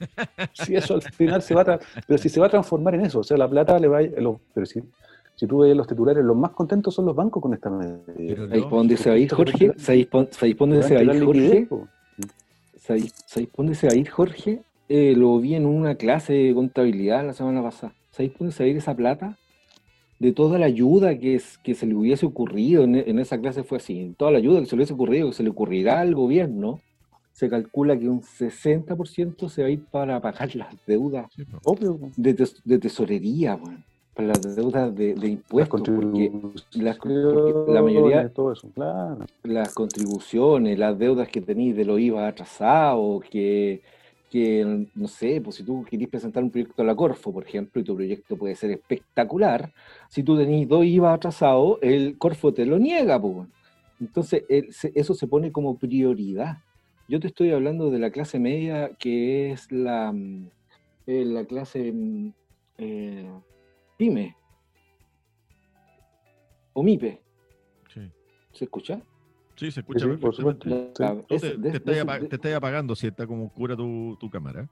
[0.54, 3.20] Si eso al final se va a, pero si se va a transformar en eso,
[3.20, 4.82] o sea, la plata le va a, los- pero si,
[5.36, 8.00] si tú ves los titulares, los más contentos son los bancos con esta medida.
[8.16, 9.72] Pero ¿Sabéis no, por dónde se va a ir, Jorge?
[9.78, 11.42] ¿Sabéis por sabéis por dónde Van se va a ir, Jorge?
[11.42, 11.88] liquidez, po.
[12.78, 14.62] ¿Sabéis sabéis por dónde se a ir, Jorge?
[14.90, 17.94] Eh, lo vi en una clase de contabilidad la semana pasada.
[18.12, 19.38] ¿Sabéis por dónde se va a ir esa plata?
[20.22, 23.64] De toda la ayuda que, es, que se le hubiese ocurrido, en, en esa clase
[23.64, 26.14] fue así, toda la ayuda que se le hubiese ocurrido, que se le ocurrirá al
[26.14, 26.80] gobierno,
[27.34, 31.58] se calcula que un 60% se va a ir para pagar las deudas Sí, po.
[31.64, 32.10] Obvio, po.
[32.16, 36.32] de, tes- de tesorería, weón, para las deudas de, de las impuestos, porque
[36.74, 39.26] las- porque la mayoría- todo eso, claro.
[39.44, 43.82] las contribuciones, las deudas que tenéis de los IVA atrasados, que,
[44.32, 47.82] que, no sé, pues si tú querés presentar un proyecto a la Corfo, por ejemplo,
[47.82, 49.74] y tu proyecto puede ser espectacular,
[50.08, 53.50] si tú tenés dos IVA atrasados, el Corfo te lo niega, pues.
[54.00, 56.60] Entonces, eso se pone como prioridad.
[57.10, 60.50] Yo te estoy hablando de la clase media, que es la, mm,
[61.08, 62.34] eh, la clase mm,
[62.78, 63.30] eh,
[63.98, 64.38] pyme
[66.72, 67.22] o MIPE.
[67.94, 68.10] Sí.
[68.54, 69.02] ¿Se escucha?
[69.62, 70.68] Sí, se escucha Sí, por supuesto.
[70.68, 71.38] La- Sí.
[71.40, 74.18] Te, de- te estás de- apa- de- te estás apagando si está como oscura tu,
[74.20, 74.68] tu cámara.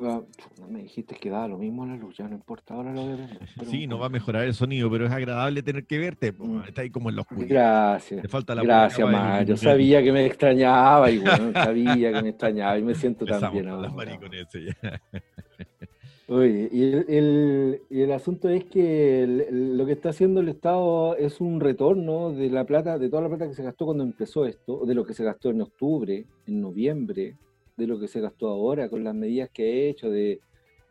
[0.00, 0.26] No
[0.68, 3.12] me dijiste que daba lo mismo la luz, ya no importa, ahora lo voy
[3.60, 6.32] a Sí, no va a mejorar el sonido, pero es agradable tener que verte.
[6.32, 6.62] Mm.
[6.66, 7.48] Está ahí como en la oscuridad.
[7.48, 8.22] Gracias.
[8.22, 9.36] Te falta la Gracias, Mario.
[9.42, 9.70] luminosidad.
[9.72, 13.68] Sabía que me extrañaba y bueno, sabía que me extrañaba y me siento tan bien
[13.68, 13.92] ahora.
[16.28, 20.48] Oye, y el, el- y el asunto es que el- lo que está haciendo el
[20.48, 24.04] Estado es un retorno de la plata, de toda la plata que se gastó cuando
[24.04, 27.36] empezó esto, de lo que se gastó en octubre, en noviembre,
[27.76, 30.40] de lo que se gastó ahora con las medidas que ha hecho de,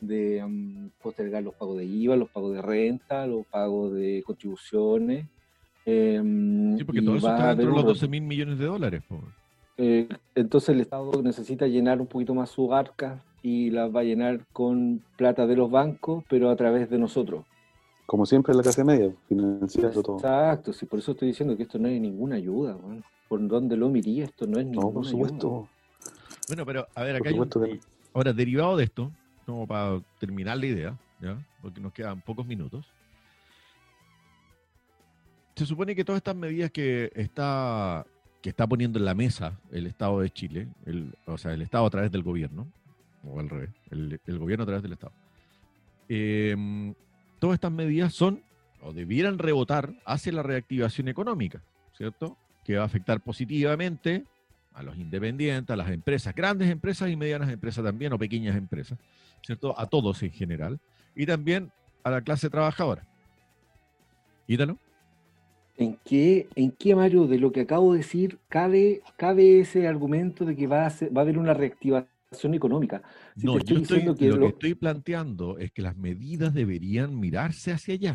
[0.01, 5.27] de mm, postergar los pagos de IVA, los pagos de renta, los pagos de contribuciones.
[5.85, 9.01] em, Sí, porque todo eso está dentro de los un 12 mil millones de dólares.
[9.07, 9.21] po.
[9.81, 14.03] Eh, entonces el Estado necesita llenar un poquito más su arca y las va a
[14.03, 17.43] llenar con plata de los bancos, pero a través de nosotros.
[18.05, 20.17] Como siempre la clase media, financiando todo.
[20.17, 22.75] Exacto, sí, por eso estoy diciendo que esto no es ninguna ayuda.
[22.75, 23.03] weón.
[23.27, 25.47] Por donde lo mirí, esto no es ninguna No, por supuesto.
[25.47, 25.67] ayuda.
[26.47, 27.67] Bueno, pero a ver, acá hay un- que no.
[28.13, 29.11] Ahora, derivado de esto,
[29.45, 31.37] como para terminar la idea, ¿ya?
[31.61, 32.85] porque nos quedan pocos minutos,
[35.55, 38.05] se supone que todas estas medidas que está,
[38.41, 40.67] que está poniendo en la mesa el Estado de Chile,
[41.25, 42.67] o sea, el Estado a través del gobierno,
[43.23, 45.13] o al revés, el, gobierno a través del Estado,
[46.09, 46.93] em,
[47.39, 48.41] todas estas medidas son
[48.81, 51.61] o debieran rebotar hacia la reactivación económica,
[51.95, 52.37] ¿cierto?
[52.65, 54.25] Que va a afectar positivamente
[54.73, 58.97] a los independientes, a las empresas, grandes empresas y medianas empresas también, o pequeñas empresas,
[59.45, 59.79] ¿cierto?
[59.79, 60.79] A todos en general,
[61.15, 61.71] y también
[62.03, 63.05] a la clase trabajadora.
[64.47, 64.79] Quítalo.
[65.81, 70.45] ¿En qué, ¿En qué, Mario, de lo que acabo de decir, cabe, cabe ese argumento
[70.45, 73.01] de que va a, va a haber una reactivación económica?
[73.37, 78.13] no, yo estoy, lo, que estoy planteando es que las medidas deberían mirarse hacia allá.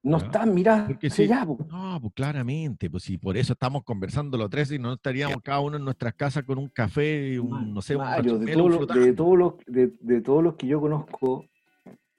[0.00, 1.44] No están mirando hacia allá.
[1.44, 5.58] No, pues claramente, pues si por eso estamos conversando los tres y no estaríamos cada
[5.58, 9.36] uno en nuestras casas con un café un, no sé, Mario, de, todo de, todos
[9.36, 11.44] los, de, de todos los que yo conozco,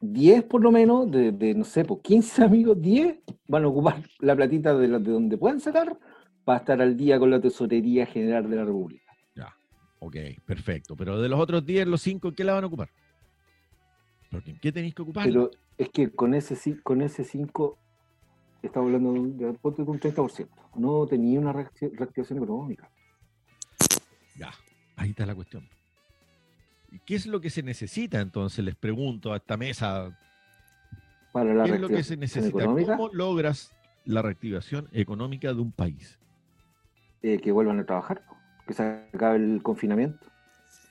[0.02, 4.36] 10 por lo menos, de, no sé, pues 15 amigos, 10 van a ocupar la
[4.36, 5.98] platita de, de donde puedan sacar
[6.46, 9.12] para estar al día con la tesorería general de la República.
[9.36, 9.54] Ya,
[10.00, 10.96] ok, perfecto.
[10.96, 12.90] Pero de los otros 10, los 5, ¿qué la van a ocupar?
[14.32, 15.26] Porque ¿en qué tenéis que ocupar?
[15.26, 17.78] Pero es que con ese, con ese 5,
[18.62, 20.48] estamos hablando de, de un 30%.
[20.76, 22.90] No tenía una reactivación económica.
[24.38, 24.52] Ya,
[24.96, 25.68] ahí está la cuestión.
[27.06, 28.64] ¿Qué es lo que se necesita entonces?
[28.64, 30.18] Les pregunto a esta mesa.
[31.32, 32.66] Para la ¿Qué es lo que se necesita?
[32.66, 33.74] ¿Cómo logras
[34.06, 36.18] la reactivación económica de un país?
[37.22, 38.24] Eh, que vuelvan a trabajar,
[38.66, 40.26] que se acabe el confinamiento.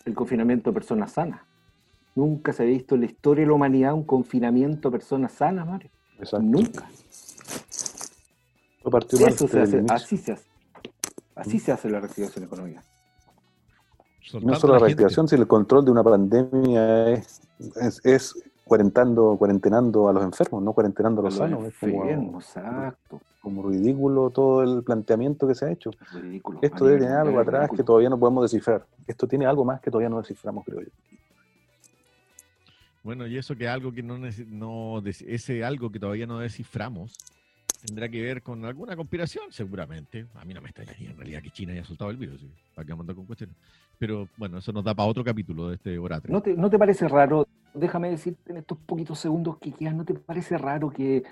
[0.04, 1.40] El confinamiento de personas sanas.
[2.14, 5.66] Nunca se ha visto en la historia de la humanidad un confinamiento de personas sanas,
[5.66, 5.90] Mario.
[6.40, 6.88] Nunca.
[9.26, 10.48] Eso se hace, así se hace.
[11.34, 12.82] Así se hace la reactivación económica
[14.34, 17.40] no solo la reactivación, sino el control de una pandemia es,
[18.04, 21.64] es, cuarentando, cuarentenando a los enfermos, no cuarentenando a los, sanos.
[21.64, 23.20] Es como, exacto.
[23.40, 25.90] como ridículo todo el planteamiento que se ha hecho.
[26.60, 28.84] Esto debe tener algo atrás que todavía no podemos descifrar.
[29.06, 30.90] Esto tiene algo más que todavía no desciframos, creo yo.
[33.02, 37.16] Bueno, y eso que algo que no, no ese algo que todavía no desciframos
[37.84, 40.26] tendrá que ver con alguna conspiración, seguramente.
[40.34, 42.94] A mí no me extrañaría en realidad que China haya soltado el virus, para que
[42.94, 43.56] mandar con cuestiones.
[43.98, 46.36] Pero bueno, eso nos da para otro capítulo de este oratorio.
[46.36, 47.46] ¿No te, ¿No te parece raro?
[47.74, 51.24] Déjame decirte en estos poquitos segundos que quedan, ¿no te parece raro que,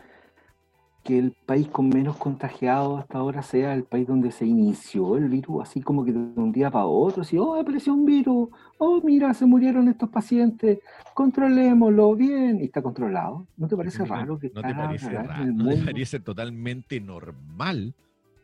[1.02, 5.29] que el país con menos contagiados hasta ahora sea el país donde se inició el
[5.29, 8.48] virus, así como que de un día para otro, así, oh, apareció un virus,
[8.79, 10.81] oh, mira, se murieron estos pacientes,
[11.14, 13.46] controlémoslo bien, y está controlado.
[13.57, 15.46] ¿No te parece raro que ¿No te parece raro?
[15.52, 17.94] ¿No te parece totalmente normal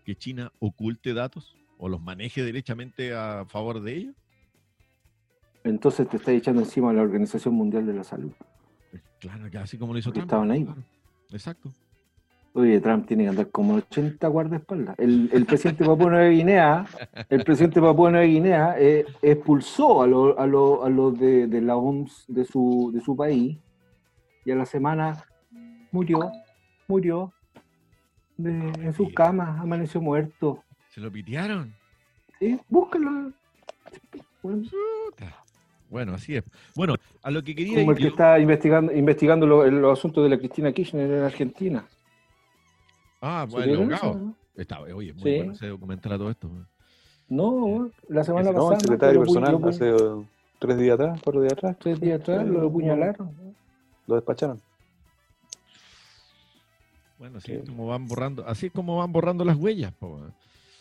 [0.04, 1.56] que China oculte datos?
[1.82, 4.14] O los maneje derechamente a favor de ellos?
[5.64, 8.30] Entonces te está echando encima a la Organización Mundial de la Salud.
[9.18, 10.26] Claro, que así como lo hizo Trump.
[10.26, 10.64] Estaban ahí.
[11.32, 11.72] Exacto.
[12.52, 14.96] Oye, Trump tiene que andar como 80 guardaespaldas.
[14.96, 16.86] El, el presidente de Papua Nueva Guinea,
[17.28, 21.60] el presidente de Papua Nueva Guinea eh, expulsó a los a lo, a de, de,
[21.62, 23.58] la OMS de su, de su país
[24.44, 25.24] y a la semana
[25.90, 26.30] murió,
[26.86, 27.32] murió
[28.38, 30.62] en sus camas, amaneció muerto.
[30.92, 31.74] ¿Se lo pitearon?
[32.38, 33.33] Sí, búscalo.
[35.88, 36.14] Bueno.
[36.14, 36.44] así es.
[36.74, 37.81] Bueno, a lo que quería...
[37.81, 41.87] Como el que está investigando, investigando los asuntos de la Cristina Kirchner en Argentina.
[43.22, 44.35] Ah, bueno, claro.
[44.55, 46.50] Está, oye, muy bueno ese documental a todo esto.
[47.28, 48.68] No, la semana pasada.
[48.68, 49.94] No, el secretario personal hace
[50.59, 51.76] tres días atrás, cuatro días atrás.
[51.78, 53.35] Tres días atrás, lo apuñalaron.
[54.07, 54.61] Lo despacharon.
[57.18, 59.92] Bueno, así es como van borrando, así es como van borrando las huellas.
[59.94, 60.20] Po.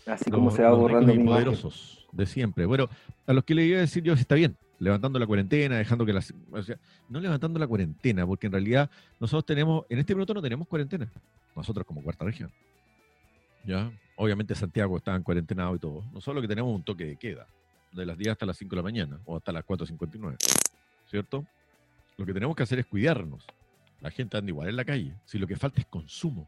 [0.06, 2.66] Así como se va borrando los poderosos de siempre.
[2.66, 2.90] Bueno,
[3.26, 6.14] a los que le iba a decir yo, está bien, levantando la cuarentena, dejando que
[6.14, 6.34] las...
[6.52, 6.78] O sea,
[7.10, 11.12] no levantando la cuarentena, porque en realidad nosotros tenemos, en este minuto no tenemos cuarentena,
[11.56, 12.52] nosotros como cuarta región.
[13.66, 13.92] ¿Ya?
[14.16, 16.04] Obviamente Santiago está en cuarentena y todo.
[16.14, 17.48] Nosotros lo que tenemos un toque de queda,
[17.92, 20.38] de las 10 hasta las 5 de la mañana, o hasta las 4.59,
[21.10, 21.46] ¿cierto?
[22.18, 23.46] Lo que tenemos que hacer es cuidarnos.
[24.00, 25.14] La gente anda igual en la calle.
[25.26, 26.48] Si lo que falta es consumo.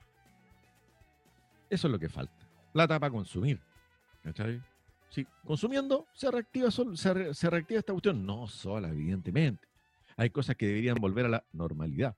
[1.70, 2.43] Eso es lo que falta
[2.74, 3.62] plata para consumir.
[4.24, 4.62] ¿Cachai?
[5.10, 8.26] Sí, consumiendo se reactiva, se, se reactiva esta cuestión.
[8.26, 9.68] No sola, evidentemente.
[10.18, 12.16] Hay cosas que deberían volver a la normalidad.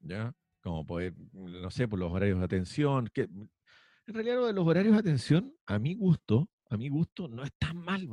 [0.00, 0.34] ¿Ya?
[0.62, 3.10] Como poder, no sé, por los horarios de atención.
[3.12, 7.28] Que, en realidad, lo de los horarios de atención, a mi gusto, a mi gusto,
[7.28, 8.08] no es tan mal.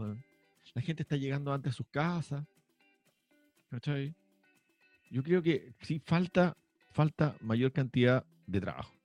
[0.74, 2.46] La gente está llegando antes a sus casas.
[3.70, 4.16] ¿Cachai?
[5.12, 6.58] Yo creo que sí falta,
[6.92, 8.99] falta mayor cantidad de trabajo.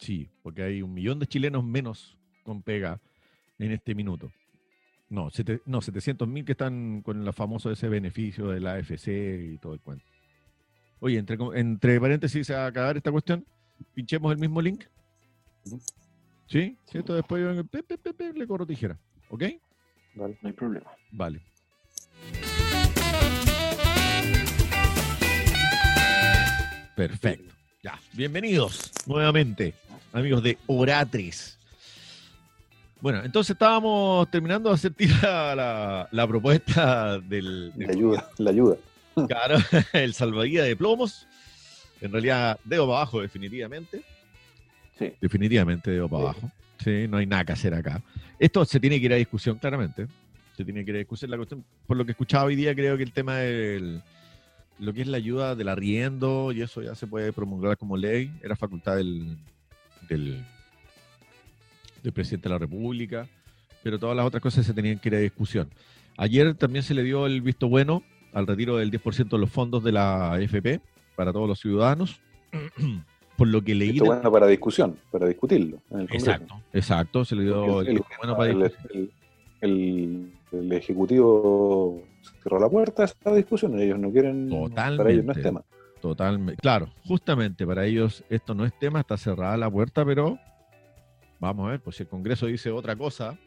[0.00, 2.98] Sí, porque hay un millón de chilenos menos con pega
[3.58, 4.32] en este minuto.
[5.10, 5.28] No,
[5.66, 9.08] no 700 mil que están con el famoso ese beneficio de la AFC
[9.52, 10.04] y todo el cuento.
[11.00, 13.44] Oye, entre, entre paréntesis, a acabar esta cuestión,
[13.92, 14.84] pinchemos el mismo link.
[16.46, 16.76] ¿Sí?
[16.86, 17.14] ¿Cierto?
[17.14, 17.66] Después
[18.34, 18.98] le corro tijera.
[19.28, 19.44] ¿Ok?
[20.14, 20.90] Vale, no hay problema.
[21.12, 21.42] Vale.
[26.96, 27.52] Perfecto.
[27.82, 29.74] Ya, bienvenidos nuevamente
[30.12, 31.58] amigos de Oratres.
[33.00, 34.92] Bueno, entonces estábamos terminando de hacer
[35.22, 38.76] la, la, propuesta del, La ayuda, la ayuda.
[39.26, 39.56] Claro,
[39.92, 41.26] el salvavidas de plomos.
[42.00, 44.02] En realidad, dedo para abajo, definitivamente.
[44.98, 45.12] Sí.
[45.20, 46.28] Definitivamente dedo para Sí.
[46.28, 46.50] abajo.
[46.84, 48.02] Sí, no hay nada que hacer acá.
[48.38, 50.06] Esto se tiene que ir a discusión, claramente.
[50.56, 51.30] Se tiene que ir a discusión.
[51.30, 54.02] La cuestión, por lo que he escuchado hoy día, creo que el tema del
[54.78, 58.32] lo que es la ayuda del arriendo y eso ya se puede promulgar como ley.
[58.42, 59.36] Era facultad del,
[60.10, 60.44] del,
[62.02, 63.26] del presidente de la República,
[63.82, 65.68] pero todas las otras cosas se tenían que ir a discusión.
[66.16, 68.02] Ayer también se le dio el visto bueno
[68.32, 70.80] al retiro del 10% de los fondos de la AFP
[71.16, 72.20] para todos los ciudadanos.
[73.36, 73.98] Por lo que leí.
[73.98, 76.30] De- bueno para discusión, para discutirlo en el Congreso.
[76.30, 79.10] Exacto, exacto, se le dio el el, visto bueno para el- discutir.
[79.62, 80.32] el-
[80.72, 82.02] Ejecutivo
[82.42, 83.78] cerró la puerta a esta discusión.
[83.80, 84.48] Ellos no quieren.
[84.50, 85.32] Para ellos no Totalmente.
[85.32, 85.62] es tema.
[86.00, 86.60] Totalmente.
[86.60, 90.38] Claro, justamente para ellos esto no es tema, está cerrada la puerta, pero
[91.38, 93.38] vamos a ver, pues si el Congreso dice otra cosa,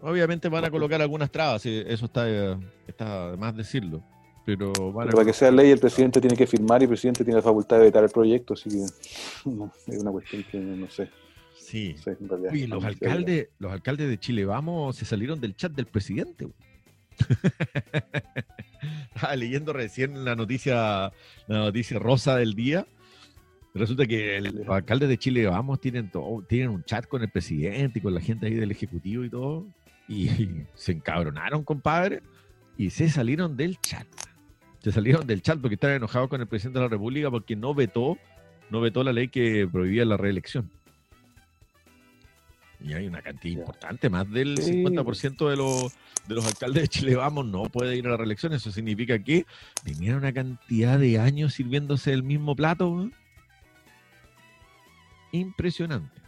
[0.00, 2.26] obviamente van a colocar algunas trabas, y eso está,
[2.86, 4.02] está de más decirlo.
[4.44, 7.24] Pero van Pero para que sea ley, el presidente tiene que firmar y el presidente
[7.24, 8.54] tiene la facultad de vetar el proyecto.
[8.54, 8.86] Así que
[9.50, 11.10] no, es una cuestión que no sé.
[11.54, 11.94] Sí.
[11.96, 12.52] no sé, en realidad.
[12.52, 16.48] Oye, los alcaldes, los alcaldes de Chile Vamos se salieron del chat del presidente.
[19.14, 21.12] Estaba leyendo recién la noticia,
[21.46, 22.86] la noticia rosa del día.
[23.74, 27.28] Resulta que el- los alcaldes de Chile Vamos tienen todo, tienen un chat con el
[27.30, 29.66] presidente y con la gente ahí del ejecutivo y todo.
[30.08, 30.28] Y,
[30.74, 32.22] se encabronaron, compadre,
[32.76, 34.06] y se salieron del chat.
[34.82, 37.74] Se salieron del chat porque estaban enojados con el presidente de la República porque no
[37.74, 38.16] vetó,
[38.70, 40.70] no vetó la ley que prohibía la reelección.
[42.82, 43.60] Y hay una cantidad Ya.
[43.60, 44.72] importante, más del Sí.
[44.72, 45.92] 50% de los,
[46.26, 48.52] de los alcaldes de Chile Vamos no puede ir a la reelección.
[48.54, 49.44] Eso significa que
[49.84, 52.88] tenían una cantidad de años sirviéndose el mismo plato.
[52.90, 53.12] weón.
[55.32, 56.20] Impresionante.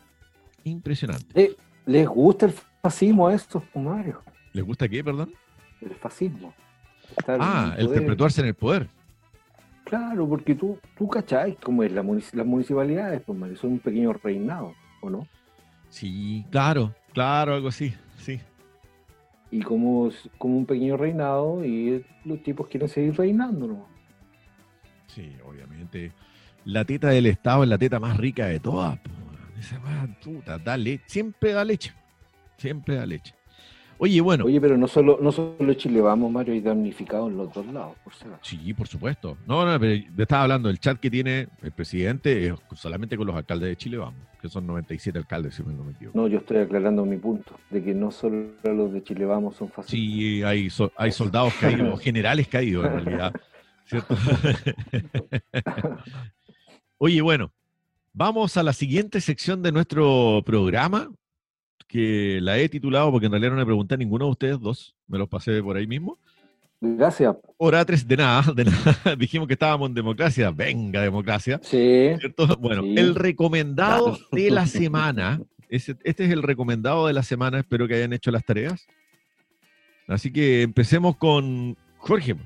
[0.65, 1.27] Impresionante.
[1.41, 4.23] Eh, ¿Les gusta el fascismo a estos, Mario?
[4.53, 5.33] ¿Les gusta qué, perdón?
[5.81, 6.55] El fascismo.
[7.17, 8.01] Estar Ah, el poder.
[8.01, 8.89] perpetuarse en el poder.
[9.85, 14.13] Claro, porque tú, tú cachai cómo es la las municipalidades, pues, Mario, son un pequeño
[14.13, 15.27] reinado, ¿o no?
[15.93, 17.93] Sí, claro, claro, algo así.
[18.17, 18.41] Sí.
[19.51, 23.87] Y como, como un pequeño reinado, y los tipos quieren seguir reinando, ¿no?
[25.07, 26.13] Sí, obviamente.
[26.65, 28.99] La teta del Estado es la teta más rica de todas.
[29.61, 31.05] Esa weá, puta, da leche.
[31.09, 31.93] Siempre da leche.
[32.57, 33.35] Siempre da leche.
[34.05, 34.47] Oye, bueno.
[34.47, 37.95] Oye, pero no solo, no solo Chile vamos, Mario, hay damnificados en los dos lados,
[38.03, 38.37] por acaso.
[38.43, 39.39] Sí, por supuesto.
[39.47, 43.29] No, no, pero te estaba hablando del chat que tiene el presidente es solamente con
[43.29, 46.19] los alcaldes de Chile, vamos, que son 97 alcaldes, si no me equivoco.
[46.19, 49.69] No, yo estoy aclarando mi punto, de que no solo los de Chile vamos son
[49.69, 49.91] fascistas.
[49.93, 53.33] Sí, hay, so- hay soldados caídos, generales caídos en realidad.
[53.85, 54.17] ¿cierto?
[56.99, 57.53] Oye, bueno,
[58.13, 61.09] vamos a la siguiente sección de nuestro programa,
[61.93, 64.95] que la he titulado, porque en realidad no le pregunté a ninguno de ustedes dos,
[65.07, 66.19] me los pasé por ahí mismo.
[66.81, 67.37] Gracias.
[67.87, 69.15] 3 de nada, de nada.
[69.19, 71.61] Dijimos que estábamos en democracia, venga democracia.
[71.63, 72.11] Sí.
[72.19, 72.47] ¿cierto?
[72.59, 72.95] Bueno, Sí.
[72.97, 75.41] el recomendado de la semana.
[75.69, 77.61] Este es el recomendado de la semana.
[77.61, 78.87] Espero que hayan hecho las tareas.
[80.09, 82.37] Así que empecemos con Jorge.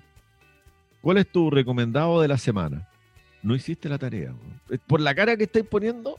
[1.01, 2.89] ¿Cuál es tu recomendado de la semana?
[3.43, 4.33] No hiciste la tarea.
[4.35, 4.81] weón.
[4.87, 6.19] Por la cara que estáis poniendo.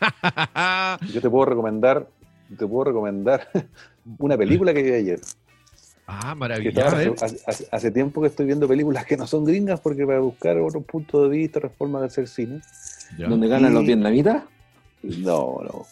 [1.12, 2.08] Yo te puedo recomendar,
[2.56, 3.48] te puedo recomendar
[4.18, 5.20] una película que vi ayer.
[6.06, 7.24] ah, Que maravilloso.
[7.24, 10.58] Hace, hace- hace tiempo que estoy viendo películas que no son gringas porque para buscar
[10.58, 12.60] otro punto de vista, otra forma de hacer cine.
[13.18, 13.28] Ya.
[13.28, 14.44] ¿Dónde ganan Y- los vietnamitas?
[15.02, 15.84] No, no.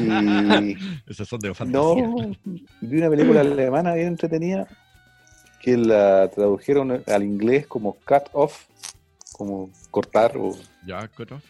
[0.00, 2.06] Y Esas son de fantasía.
[2.06, 2.36] no,
[2.80, 4.66] vi una película alemana bien entretenida
[5.60, 8.64] que la tradujeron al inglés como cut off,
[9.32, 10.56] como cortar o
[10.86, 11.40] Ya, Coto.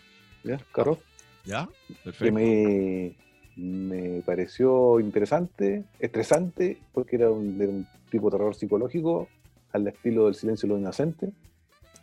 [0.45, 0.59] ¿ya?
[0.73, 0.99] cut off.
[1.45, 2.35] Ya, que perfecto.
[2.35, 3.13] me,
[3.57, 9.29] me pareció interesante, estresante, porque era un, de un tipo de terror psicológico,
[9.73, 11.31] al estilo del silencio de los inocentes,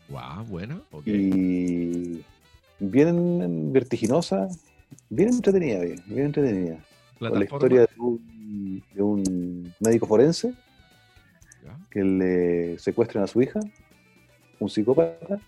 [0.10, 0.82] Wow, bueno.
[1.06, 2.22] y
[2.80, 4.50] bien vertiginosa,
[5.10, 6.80] bien entretenida, bien, bien entretenida.
[7.18, 10.54] Con la historia de un, de un médico forense
[11.64, 11.78] Ya.
[11.92, 13.60] que le secuestran a su hija,
[14.60, 15.40] un psicópata,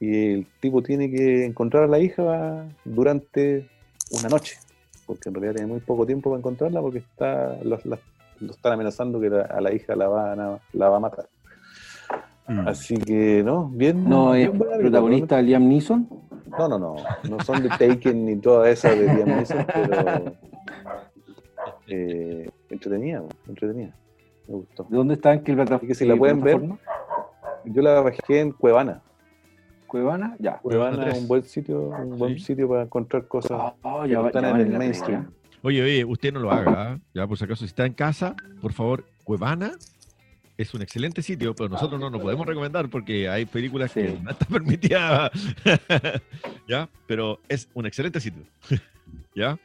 [0.00, 3.66] y el tipo tiene que encontrar a la hija durante
[4.10, 4.58] una noche,
[5.06, 8.00] porque en realidad tiene muy poco tiempo para encontrarla porque está los, las-
[8.40, 11.26] lo están amenazando que la- a la hija la van a, la va a matar.
[12.48, 12.68] Mm.
[12.68, 13.68] Así que, ¿no?
[13.68, 14.08] Bien.
[14.08, 16.08] No, es bien buena película, protagonista Liam Neeson.
[16.58, 16.96] No, no, no.
[17.28, 20.32] No son de Taken ni todas esas de Liam Neeson, pero.
[21.88, 23.94] Eh, entretenida, entretenida.
[24.48, 24.84] Me gustó.
[24.88, 25.32] ¿De dónde está?
[25.34, 26.78] ¿En qué plata- Así que si la pueden ver, plataforma?
[27.64, 29.00] Yo la bajé en Cuevana.
[29.86, 30.36] ¿Cuevana?
[30.38, 30.58] Ya.
[30.58, 32.44] Cuevana es un buen sitio, un buen Sí.
[32.46, 35.30] sitio para encontrar cosas Oh, que ya, ya en el mainstream.
[35.62, 36.98] Oye, oye, usted no lo haga, ¿ah?
[37.14, 39.72] ya por si acaso, si está en casa, por favor, Cuevana,
[40.58, 44.20] es un excelente sitio, pero nosotros no nos podemos recomendar porque hay películas que Sí.
[44.22, 45.30] no están permitidas.
[46.68, 46.88] ¿Ya?
[47.06, 48.42] Pero es un excelente sitio.
[49.34, 49.56] ¿Ya?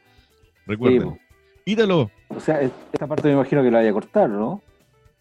[0.66, 1.20] Recuerden.
[1.64, 2.10] Ítalo.
[2.28, 4.62] O sea, es- esta parte me imagino que la vaya a cortar, ¿no?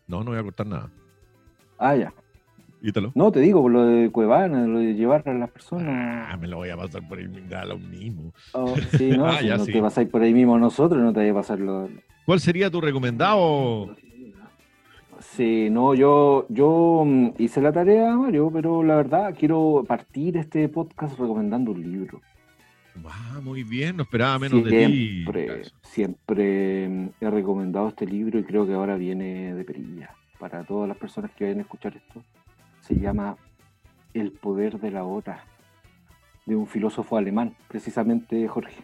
[0.08, 0.90] No, no voy a cortar nada.
[1.78, 2.14] Ah, ya.
[2.82, 3.12] Ítalo.
[3.14, 6.28] No, te digo, por lo de Cuevana, lo de llevar a las personas.
[6.32, 7.20] Ah, me lo voy a pasar por
[7.50, 8.34] da lo mismo.
[8.54, 9.74] Oh, sí, no, Ah, si ya, no sí.
[9.74, 11.90] te pasáis por ahí mismo nosotros, no te vaya a pasar lo.
[12.26, 13.96] ¿Cuál sería tu recomendado?
[15.20, 20.70] Sí, no, yo, yo mm, hice la tarea, Mario, pero la verdad quiero partir este
[20.70, 22.22] podcast recomendando un libro.
[23.06, 25.24] Ah, muy bien, no esperaba menos de ti.
[25.24, 30.64] Siempre, siempre mm, he recomendado este libro y creo que ahora viene de perilla para
[30.64, 32.24] todas las personas que vayan a escuchar esto.
[32.90, 33.38] Se llama
[34.14, 35.44] El poder de la hora,
[36.46, 38.82] de un filósofo alemán, precisamente Jorge,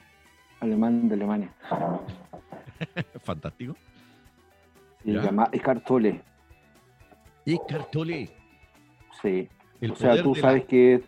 [0.61, 1.49] alemán de Alemania.
[3.23, 3.75] Fantástico.
[5.03, 5.21] Se Ya.
[5.23, 6.21] llama Eckhart Tolle.
[7.45, 8.29] Y Cartole.
[9.21, 9.47] Sí.
[9.81, 11.01] El o sea, tú la- sabes que es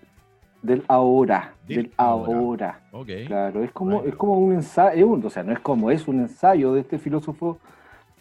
[0.62, 2.80] del ahora, Del del, ahora.
[2.92, 3.26] ahora.
[3.28, 6.74] Claro, es como, es como un ensayo, o sea, no es como, es un ensayo
[6.74, 7.60] de este filósofo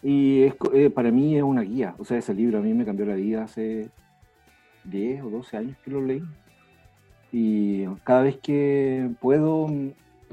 [0.03, 1.95] y es, eh, para mí es una guía.
[1.97, 3.89] O sea, ese libro a mí me cambió la vida hace
[4.89, 6.23] 10 o 12 años que lo leí.
[7.31, 9.67] Y cada vez que puedo,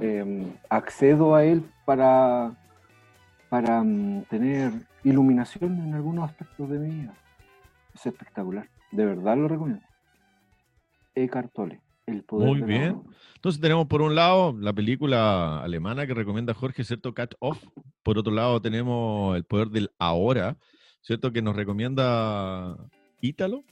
[0.01, 2.55] em, accedo a él para,
[3.49, 7.15] para mm, tener iluminación en algunos aspectos de mi vida.
[7.95, 8.69] Es espectacular.
[8.91, 9.85] De verdad lo recomiendo.
[11.15, 13.03] Eckhart Tolle, El poder Muy la bien.
[13.37, 17.15] Entonces tenemos por un lado la película alemana que recomienda Jorge, ¿cierto?
[17.15, 17.63] Cat Off.
[18.03, 20.57] Por otro lado tenemos El poder del ahora,
[21.03, 21.33] ¿cierto?
[21.33, 22.77] Que nos recomienda
[23.21, 23.65] Ítalo.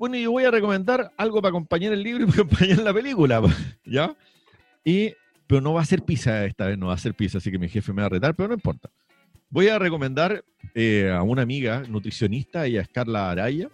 [0.00, 3.42] Bueno, yo voy a recomendar algo para acompañar el libro y para acompañar la película,
[3.84, 4.16] ¿ya?
[4.82, 5.12] Y,
[5.46, 7.58] pero no va a ser pizza esta vez, no va a ser pizza, así que
[7.58, 8.88] mi jefe me va a retar, pero no importa.
[9.50, 10.42] Voy a recomendar
[10.74, 13.68] eh, a una amiga nutricionista, ella es Carla Araya,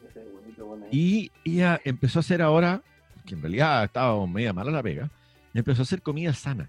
[0.90, 2.82] y ella empezó a hacer ahora,
[3.24, 5.08] que en realidad estaba media mala la pega,
[5.54, 6.68] empezó a hacer comida sana.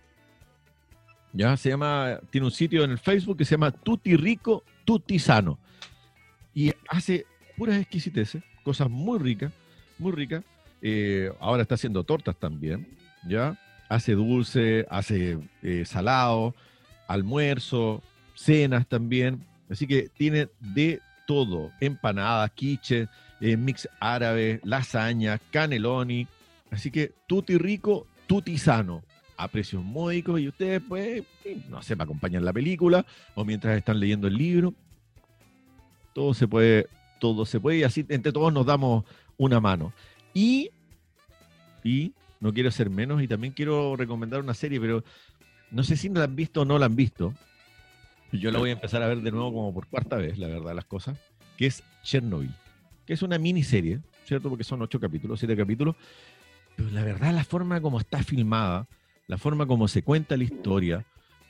[1.33, 5.17] Ya se llama, tiene un sitio en el Facebook que se llama Tutti Rico, Tutti
[5.17, 5.57] Sano.
[6.53, 7.25] Y hace
[7.57, 9.53] puras exquisiteces, cosas muy ricas,
[9.97, 10.43] muy ricas.
[10.81, 12.85] Eh, ahora está haciendo tortas también,
[13.25, 13.57] ¿ya?
[13.87, 16.53] Hace dulce, hace eh, salado,
[17.07, 18.03] almuerzo,
[18.35, 19.41] cenas también.
[19.69, 23.07] Así que tiene de todo, empanadas, quiche,
[23.39, 26.27] eh, mix árabe, lasaña, caneloni.
[26.69, 29.01] Así que tutti rico, tutti sano,
[29.37, 33.77] a precios módicos y ustedes, pues, sí, no sé, para acompañar la película o mientras
[33.77, 34.73] están leyendo el libro.
[36.13, 36.87] Todo se puede,
[37.19, 39.05] todo se puede y así entre todos nos damos
[39.37, 39.93] una mano.
[40.33, 40.71] Y,
[41.83, 45.03] y no quiero ser menos y también quiero recomendar una serie, pero
[45.71, 47.33] no sé si la han visto o no la han visto.
[48.31, 50.75] Yo la voy a empezar a ver de nuevo como por cuarta vez, la verdad,
[50.75, 51.17] las cosas,
[51.57, 52.53] que es Chernobyl,
[53.05, 54.49] que es una miniserie, ¿cierto?
[54.49, 55.95] Porque son ocho capítulos, siete capítulos,
[56.75, 58.87] pero la verdad la forma como está filmada,
[59.27, 61.05] la forma como se cuenta la historia,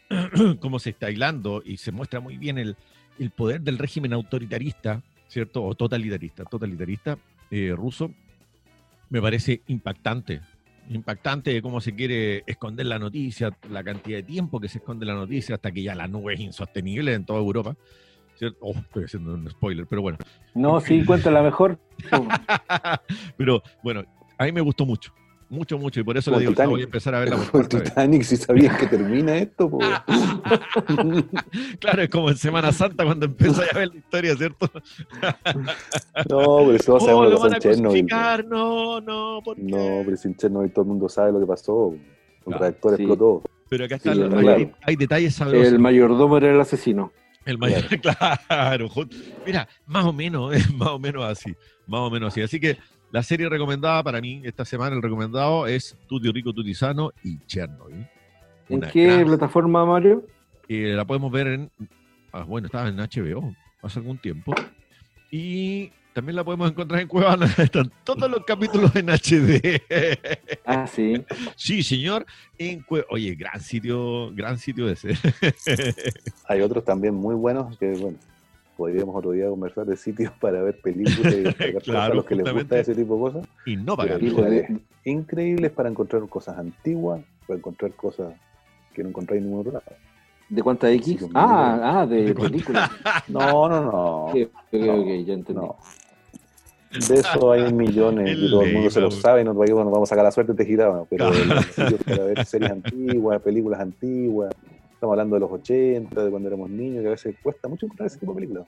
[0.59, 2.77] cómo se está hilando y se muestra muy bien el,
[3.19, 5.63] el poder del régimen autoritarista, ¿cierto?
[5.63, 7.17] O totalitarista, totalitarista
[7.51, 8.11] eh, ruso,
[9.09, 10.41] me parece impactante.
[10.89, 15.05] Impactante de cómo se quiere esconder la noticia, la cantidad de tiempo que se esconde
[15.05, 17.75] la noticia hasta que ya la nube es insostenible en toda Europa.
[18.37, 18.57] ¿cierto?
[18.61, 20.17] Oh, estoy haciendo un spoiler, pero bueno.
[20.53, 21.79] No, sí, cuéntala mejor.
[23.37, 24.03] pero bueno,
[24.37, 25.13] a mí me gustó mucho.
[25.49, 26.01] Mucho, mucho.
[26.01, 26.71] Y por eso le digo, Titanic.
[26.71, 27.83] voy a empezar a verla por Como el vez.
[27.83, 29.79] Titanic, si sabías que termina esto, po.
[31.79, 34.69] Claro, es como en Semana Santa cuando empieza a ver la historia, ¿cierto?
[36.29, 37.79] No, pero si todos Oh, sabemos lo lo que van pasó a en Chernobyl.
[37.79, 37.89] po.
[38.09, 39.61] crucificar, no, no, ¿por qué?
[39.63, 41.93] No, pero si en Chernobyl todo el mundo sabe lo que pasó.
[41.93, 41.99] El
[42.45, 43.03] Claro, reactor sí.
[43.03, 43.41] explotó.
[43.69, 44.49] Pero acá está, Sí, el- claro.
[44.49, 45.67] hay, hay detalles sabrosos.
[45.67, 47.11] El mayordomo era el asesino.
[47.45, 48.89] El mayor, claro.
[49.45, 51.53] Mira, más o menos, es más o menos así.
[51.85, 52.41] Más o menos así.
[52.41, 52.77] Así que
[53.11, 57.37] la serie recomendada para mí esta semana, el recomendado es Tutti Rico, Tutti Sano y
[57.45, 58.07] Chernobyl.
[58.69, 60.25] ¿En qué gran- plataforma, Mario?
[60.67, 61.71] eh, la podemos ver en.
[62.33, 64.53] ah, bueno, estaba en HBO hace algún tiempo.
[65.31, 67.45] Y también la podemos encontrar en Cuevana.
[67.57, 69.81] Están todos los capítulos en HD.
[70.65, 71.23] Ah, sí.
[71.55, 72.25] sí, señor.
[72.57, 75.13] En Cue- Oye, gran sitio, gran sitio ese.
[76.47, 78.17] Hay otros también muy buenos que, bueno,
[78.77, 81.43] podríamos otro día conversar de sitios para ver películas y
[81.83, 83.47] Claro, a los que les gusta ese tipo de cosas.
[83.65, 84.21] y no pagar.
[85.03, 88.33] increíbles para encontrar cosas antiguas, para encontrar cosas
[88.93, 89.85] que no encontráis en ningún otro lado.
[90.49, 91.19] ¿De cuánta X?
[91.19, 92.51] Sí, Ah, ah, de ¿De cuánta?
[92.51, 92.91] película.
[93.27, 94.25] No, no, no.
[94.27, 94.35] Ok,
[94.71, 95.53] ok, No, ok, ya entendí.
[95.61, 95.75] no.
[96.89, 99.75] De eso hay millones El y todo el mundo se lo sabe y nos bueno,
[99.91, 101.45] vamos a sacar la suerte de giraba, pero Claro.
[101.45, 104.53] los sitios para ver series antiguas, películas antiguas,
[104.97, 108.07] estamos hablando de los 80, de cuando éramos niños, que a veces cuesta mucho encontrar
[108.07, 108.67] ese tipo de películas.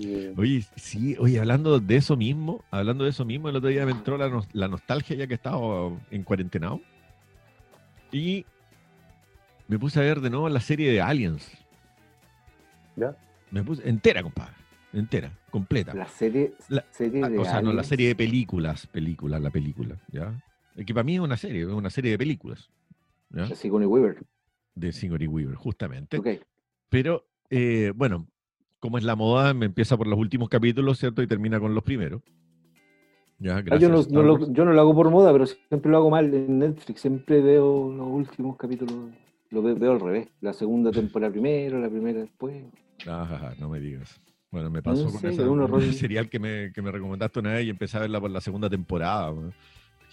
[0.00, 3.86] Eh, Oye, sí, oye, hablando de eso mismo, hablando de eso mismo, el otro día
[3.86, 6.80] me entró la, nos- la nostalgia ya que estaba en cuarentenado.
[8.10, 8.44] Y
[9.68, 11.48] me puse a ver de nuevo la serie de Aliens.
[12.96, 13.16] ¿Ya?
[13.50, 14.54] Me puse entera, compadre.
[14.92, 15.94] Entera, completa.
[15.94, 19.50] La serie, La- serie Ah, de o sea, no, la serie de películas, películas, la
[19.50, 20.34] película, ¿ya?
[20.84, 22.68] Que para mí es una serie, es una serie de películas,
[23.30, 23.46] ¿ya?
[23.54, 24.16] Sigourney Weaver.
[24.78, 26.18] De Sigourney Weaver, justamente.
[26.18, 26.28] Ok.
[26.88, 28.26] Pero, eh, bueno,
[28.80, 31.22] como es la moda, me empieza por los últimos capítulos, ¿cierto?
[31.22, 32.22] Y termina con los primeros.
[33.40, 33.80] Ya, Ah, gracias.
[33.80, 36.32] yo, no, no lo, yo no lo hago por moda, pero siempre lo hago mal
[36.34, 37.00] en Netflix.
[37.00, 38.94] Siempre veo los últimos capítulos.
[39.50, 40.28] Lo ve- veo al revés.
[40.40, 42.64] La segunda temporada primero, la primera después.
[43.06, 44.20] Ajá, no me digas.
[44.50, 47.38] Bueno, me pasó No con sé, esa, es un serial que me, que me recomendaste
[47.38, 49.30] una vez y empecé a verla por la segunda temporada.
[49.30, 49.52] weón.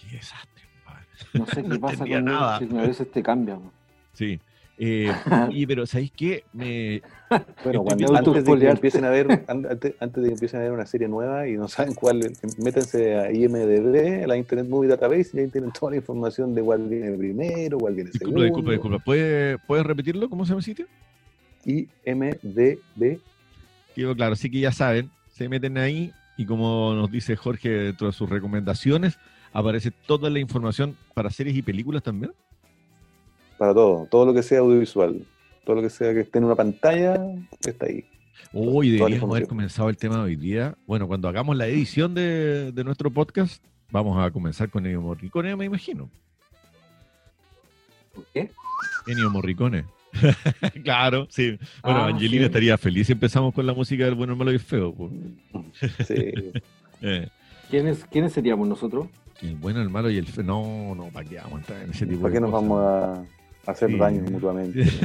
[0.00, 1.06] Qué desastre, compadre.
[1.34, 2.60] No sé qué pasa con nada.
[2.60, 2.80] Netflix.
[2.82, 3.54] A veces te cambia.
[3.58, 3.70] man.
[4.12, 4.38] Sí.
[4.78, 5.12] Eh,
[5.50, 6.44] y pero ¿sabéis qué?
[6.52, 7.00] Me,
[7.62, 10.62] Bueno, cuando, antes de que empiecen a ver, an- antes, antes de que empiecen a
[10.64, 15.30] ver una serie nueva y no saben cuál, métanse a IMDB, la Internet Movie Database,
[15.34, 18.42] y ahí tienen toda la información de cuál viene primero, cuál viene segundo.
[18.42, 18.98] disculpa, disculpa, disculpa.
[19.04, 20.28] ¿Puedes, ¿Puedes repetirlo?
[20.28, 20.86] ¿Cómo se llama el sitio?
[21.64, 23.18] IMDB,
[23.96, 28.06] Digo, claro, sí que ya saben, se meten ahí y como nos dice Jorge dentro
[28.08, 29.18] de sus recomendaciones,
[29.52, 32.32] aparece toda la información para series y películas también.
[33.58, 35.24] Para todo, todo lo que sea audiovisual,
[35.64, 37.18] todo lo que sea que esté en una pantalla,
[37.66, 38.04] está ahí.
[38.52, 40.76] La deberíamos haber comenzado el tema de hoy día.
[40.86, 45.56] Bueno, cuando hagamos la edición de, de nuestro podcast, vamos a comenzar con Ennio Morricone,
[45.56, 46.08] me imagino.
[48.14, 48.50] ¿Por qué?
[49.06, 49.84] Ennio Morricone.
[50.84, 51.58] claro, sí.
[51.82, 52.46] Bueno, Ah, Angelina sí.
[52.46, 54.94] estaría feliz si empezamos con la música del bueno, el malo y el feo.
[56.06, 56.14] Sí.
[57.02, 57.28] Eh,
[57.68, 59.08] ¿Quiénes, ¿Quiénes seríamos nosotros?
[59.42, 60.42] el bueno, el malo y el feo.
[60.42, 62.62] No, no, ¿para qué vamos a entrar en ese tipo ¿Para de qué nos cosas?
[62.68, 63.26] vamos a
[63.66, 63.96] hacer Sí.
[63.98, 64.84] daño mutuamente?
[64.86, 65.00] Sí.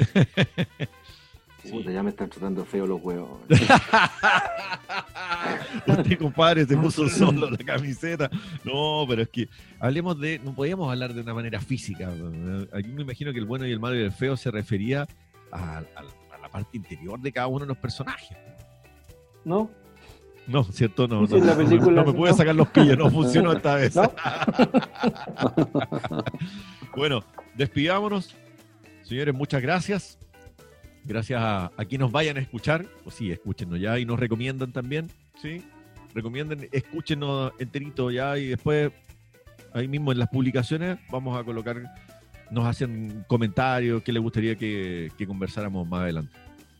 [1.72, 3.40] Puta, ya me están tratando feo los huevos.
[5.88, 8.30] Usted, compadre, se puso solo la camiseta.
[8.64, 9.48] No, pero es que
[9.80, 10.40] hablemos de.
[10.40, 12.10] No podíamos hablar de una manera física.
[12.74, 15.06] Aquí me imagino que el bueno y el malo y el feo se refería
[15.52, 15.84] a, a-
[16.36, 18.36] a la parte interior de cada uno de los personajes.
[19.46, 19.70] ¿No?
[20.48, 21.08] No, ¿cierto?
[21.08, 22.38] No, Sí, no, en la no, película, no me puede no.
[22.38, 23.96] sacar los pillos, no funcionó esta vez.
[23.96, 24.12] ¿No?
[26.96, 27.24] Bueno,
[27.56, 28.36] despidámonos.
[29.12, 30.18] Señores, muchas gracias.
[31.04, 32.86] Gracias a, a quienes nos vayan a escuchar.
[33.04, 35.12] Pues sí, escúchenos ya y nos recomiendan también.
[35.42, 35.62] Sí,
[36.16, 38.90] recomienden, escúchenos enterito ya y después
[39.74, 41.84] ahí mismo en las publicaciones vamos a colocar,
[42.52, 46.32] nos hacen comentarios, qué les gustaría que, que conversáramos más adelante.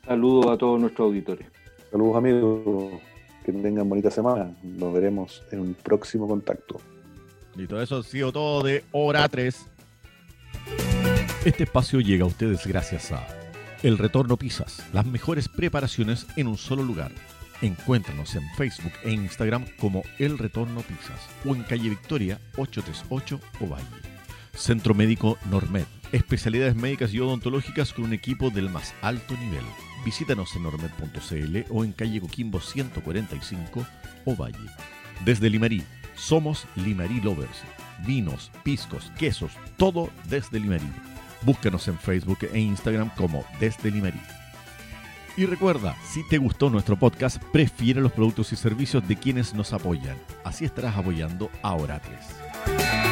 [0.06, 1.46] Saludos a todos nuestros auditores.
[1.92, 2.94] Saludos amigos,
[3.44, 4.56] que tengan bonita semana.
[4.64, 6.80] Nos veremos en un próximo contacto.
[7.58, 9.71] Listo, eso ha sido todo de hora 3.
[11.44, 13.26] Este espacio llega a ustedes gracias a
[13.82, 17.12] El Retorno Pizzas, las mejores preparaciones en un solo lugar.
[17.64, 23.86] Encuéntranos en Facebook e Instagram como El Retorno Pizzas o en calle Victoria 838 Ovalle.
[24.54, 29.66] Centro Médico Normed, especialidades médicas y odontológicas con un equipo del más alto nivel.
[30.06, 33.88] Visítanos en normed.cl o en calle Coquimbo 145
[34.26, 34.70] Ovalle.
[35.26, 35.82] Desde Limarí,
[36.14, 37.64] somos Limarí Lovers.
[38.06, 41.11] Vinos, piscos, quesos, todo desde Limarí.
[41.44, 43.92] Búscanos en Facebook e Instagram como Desde.
[45.38, 49.74] Y recuerda, si te gustó nuestro podcast, prefiere los productos y servicios de quienes nos
[49.74, 50.18] apoyan.
[50.44, 53.11] Así estarás apoyando a 3.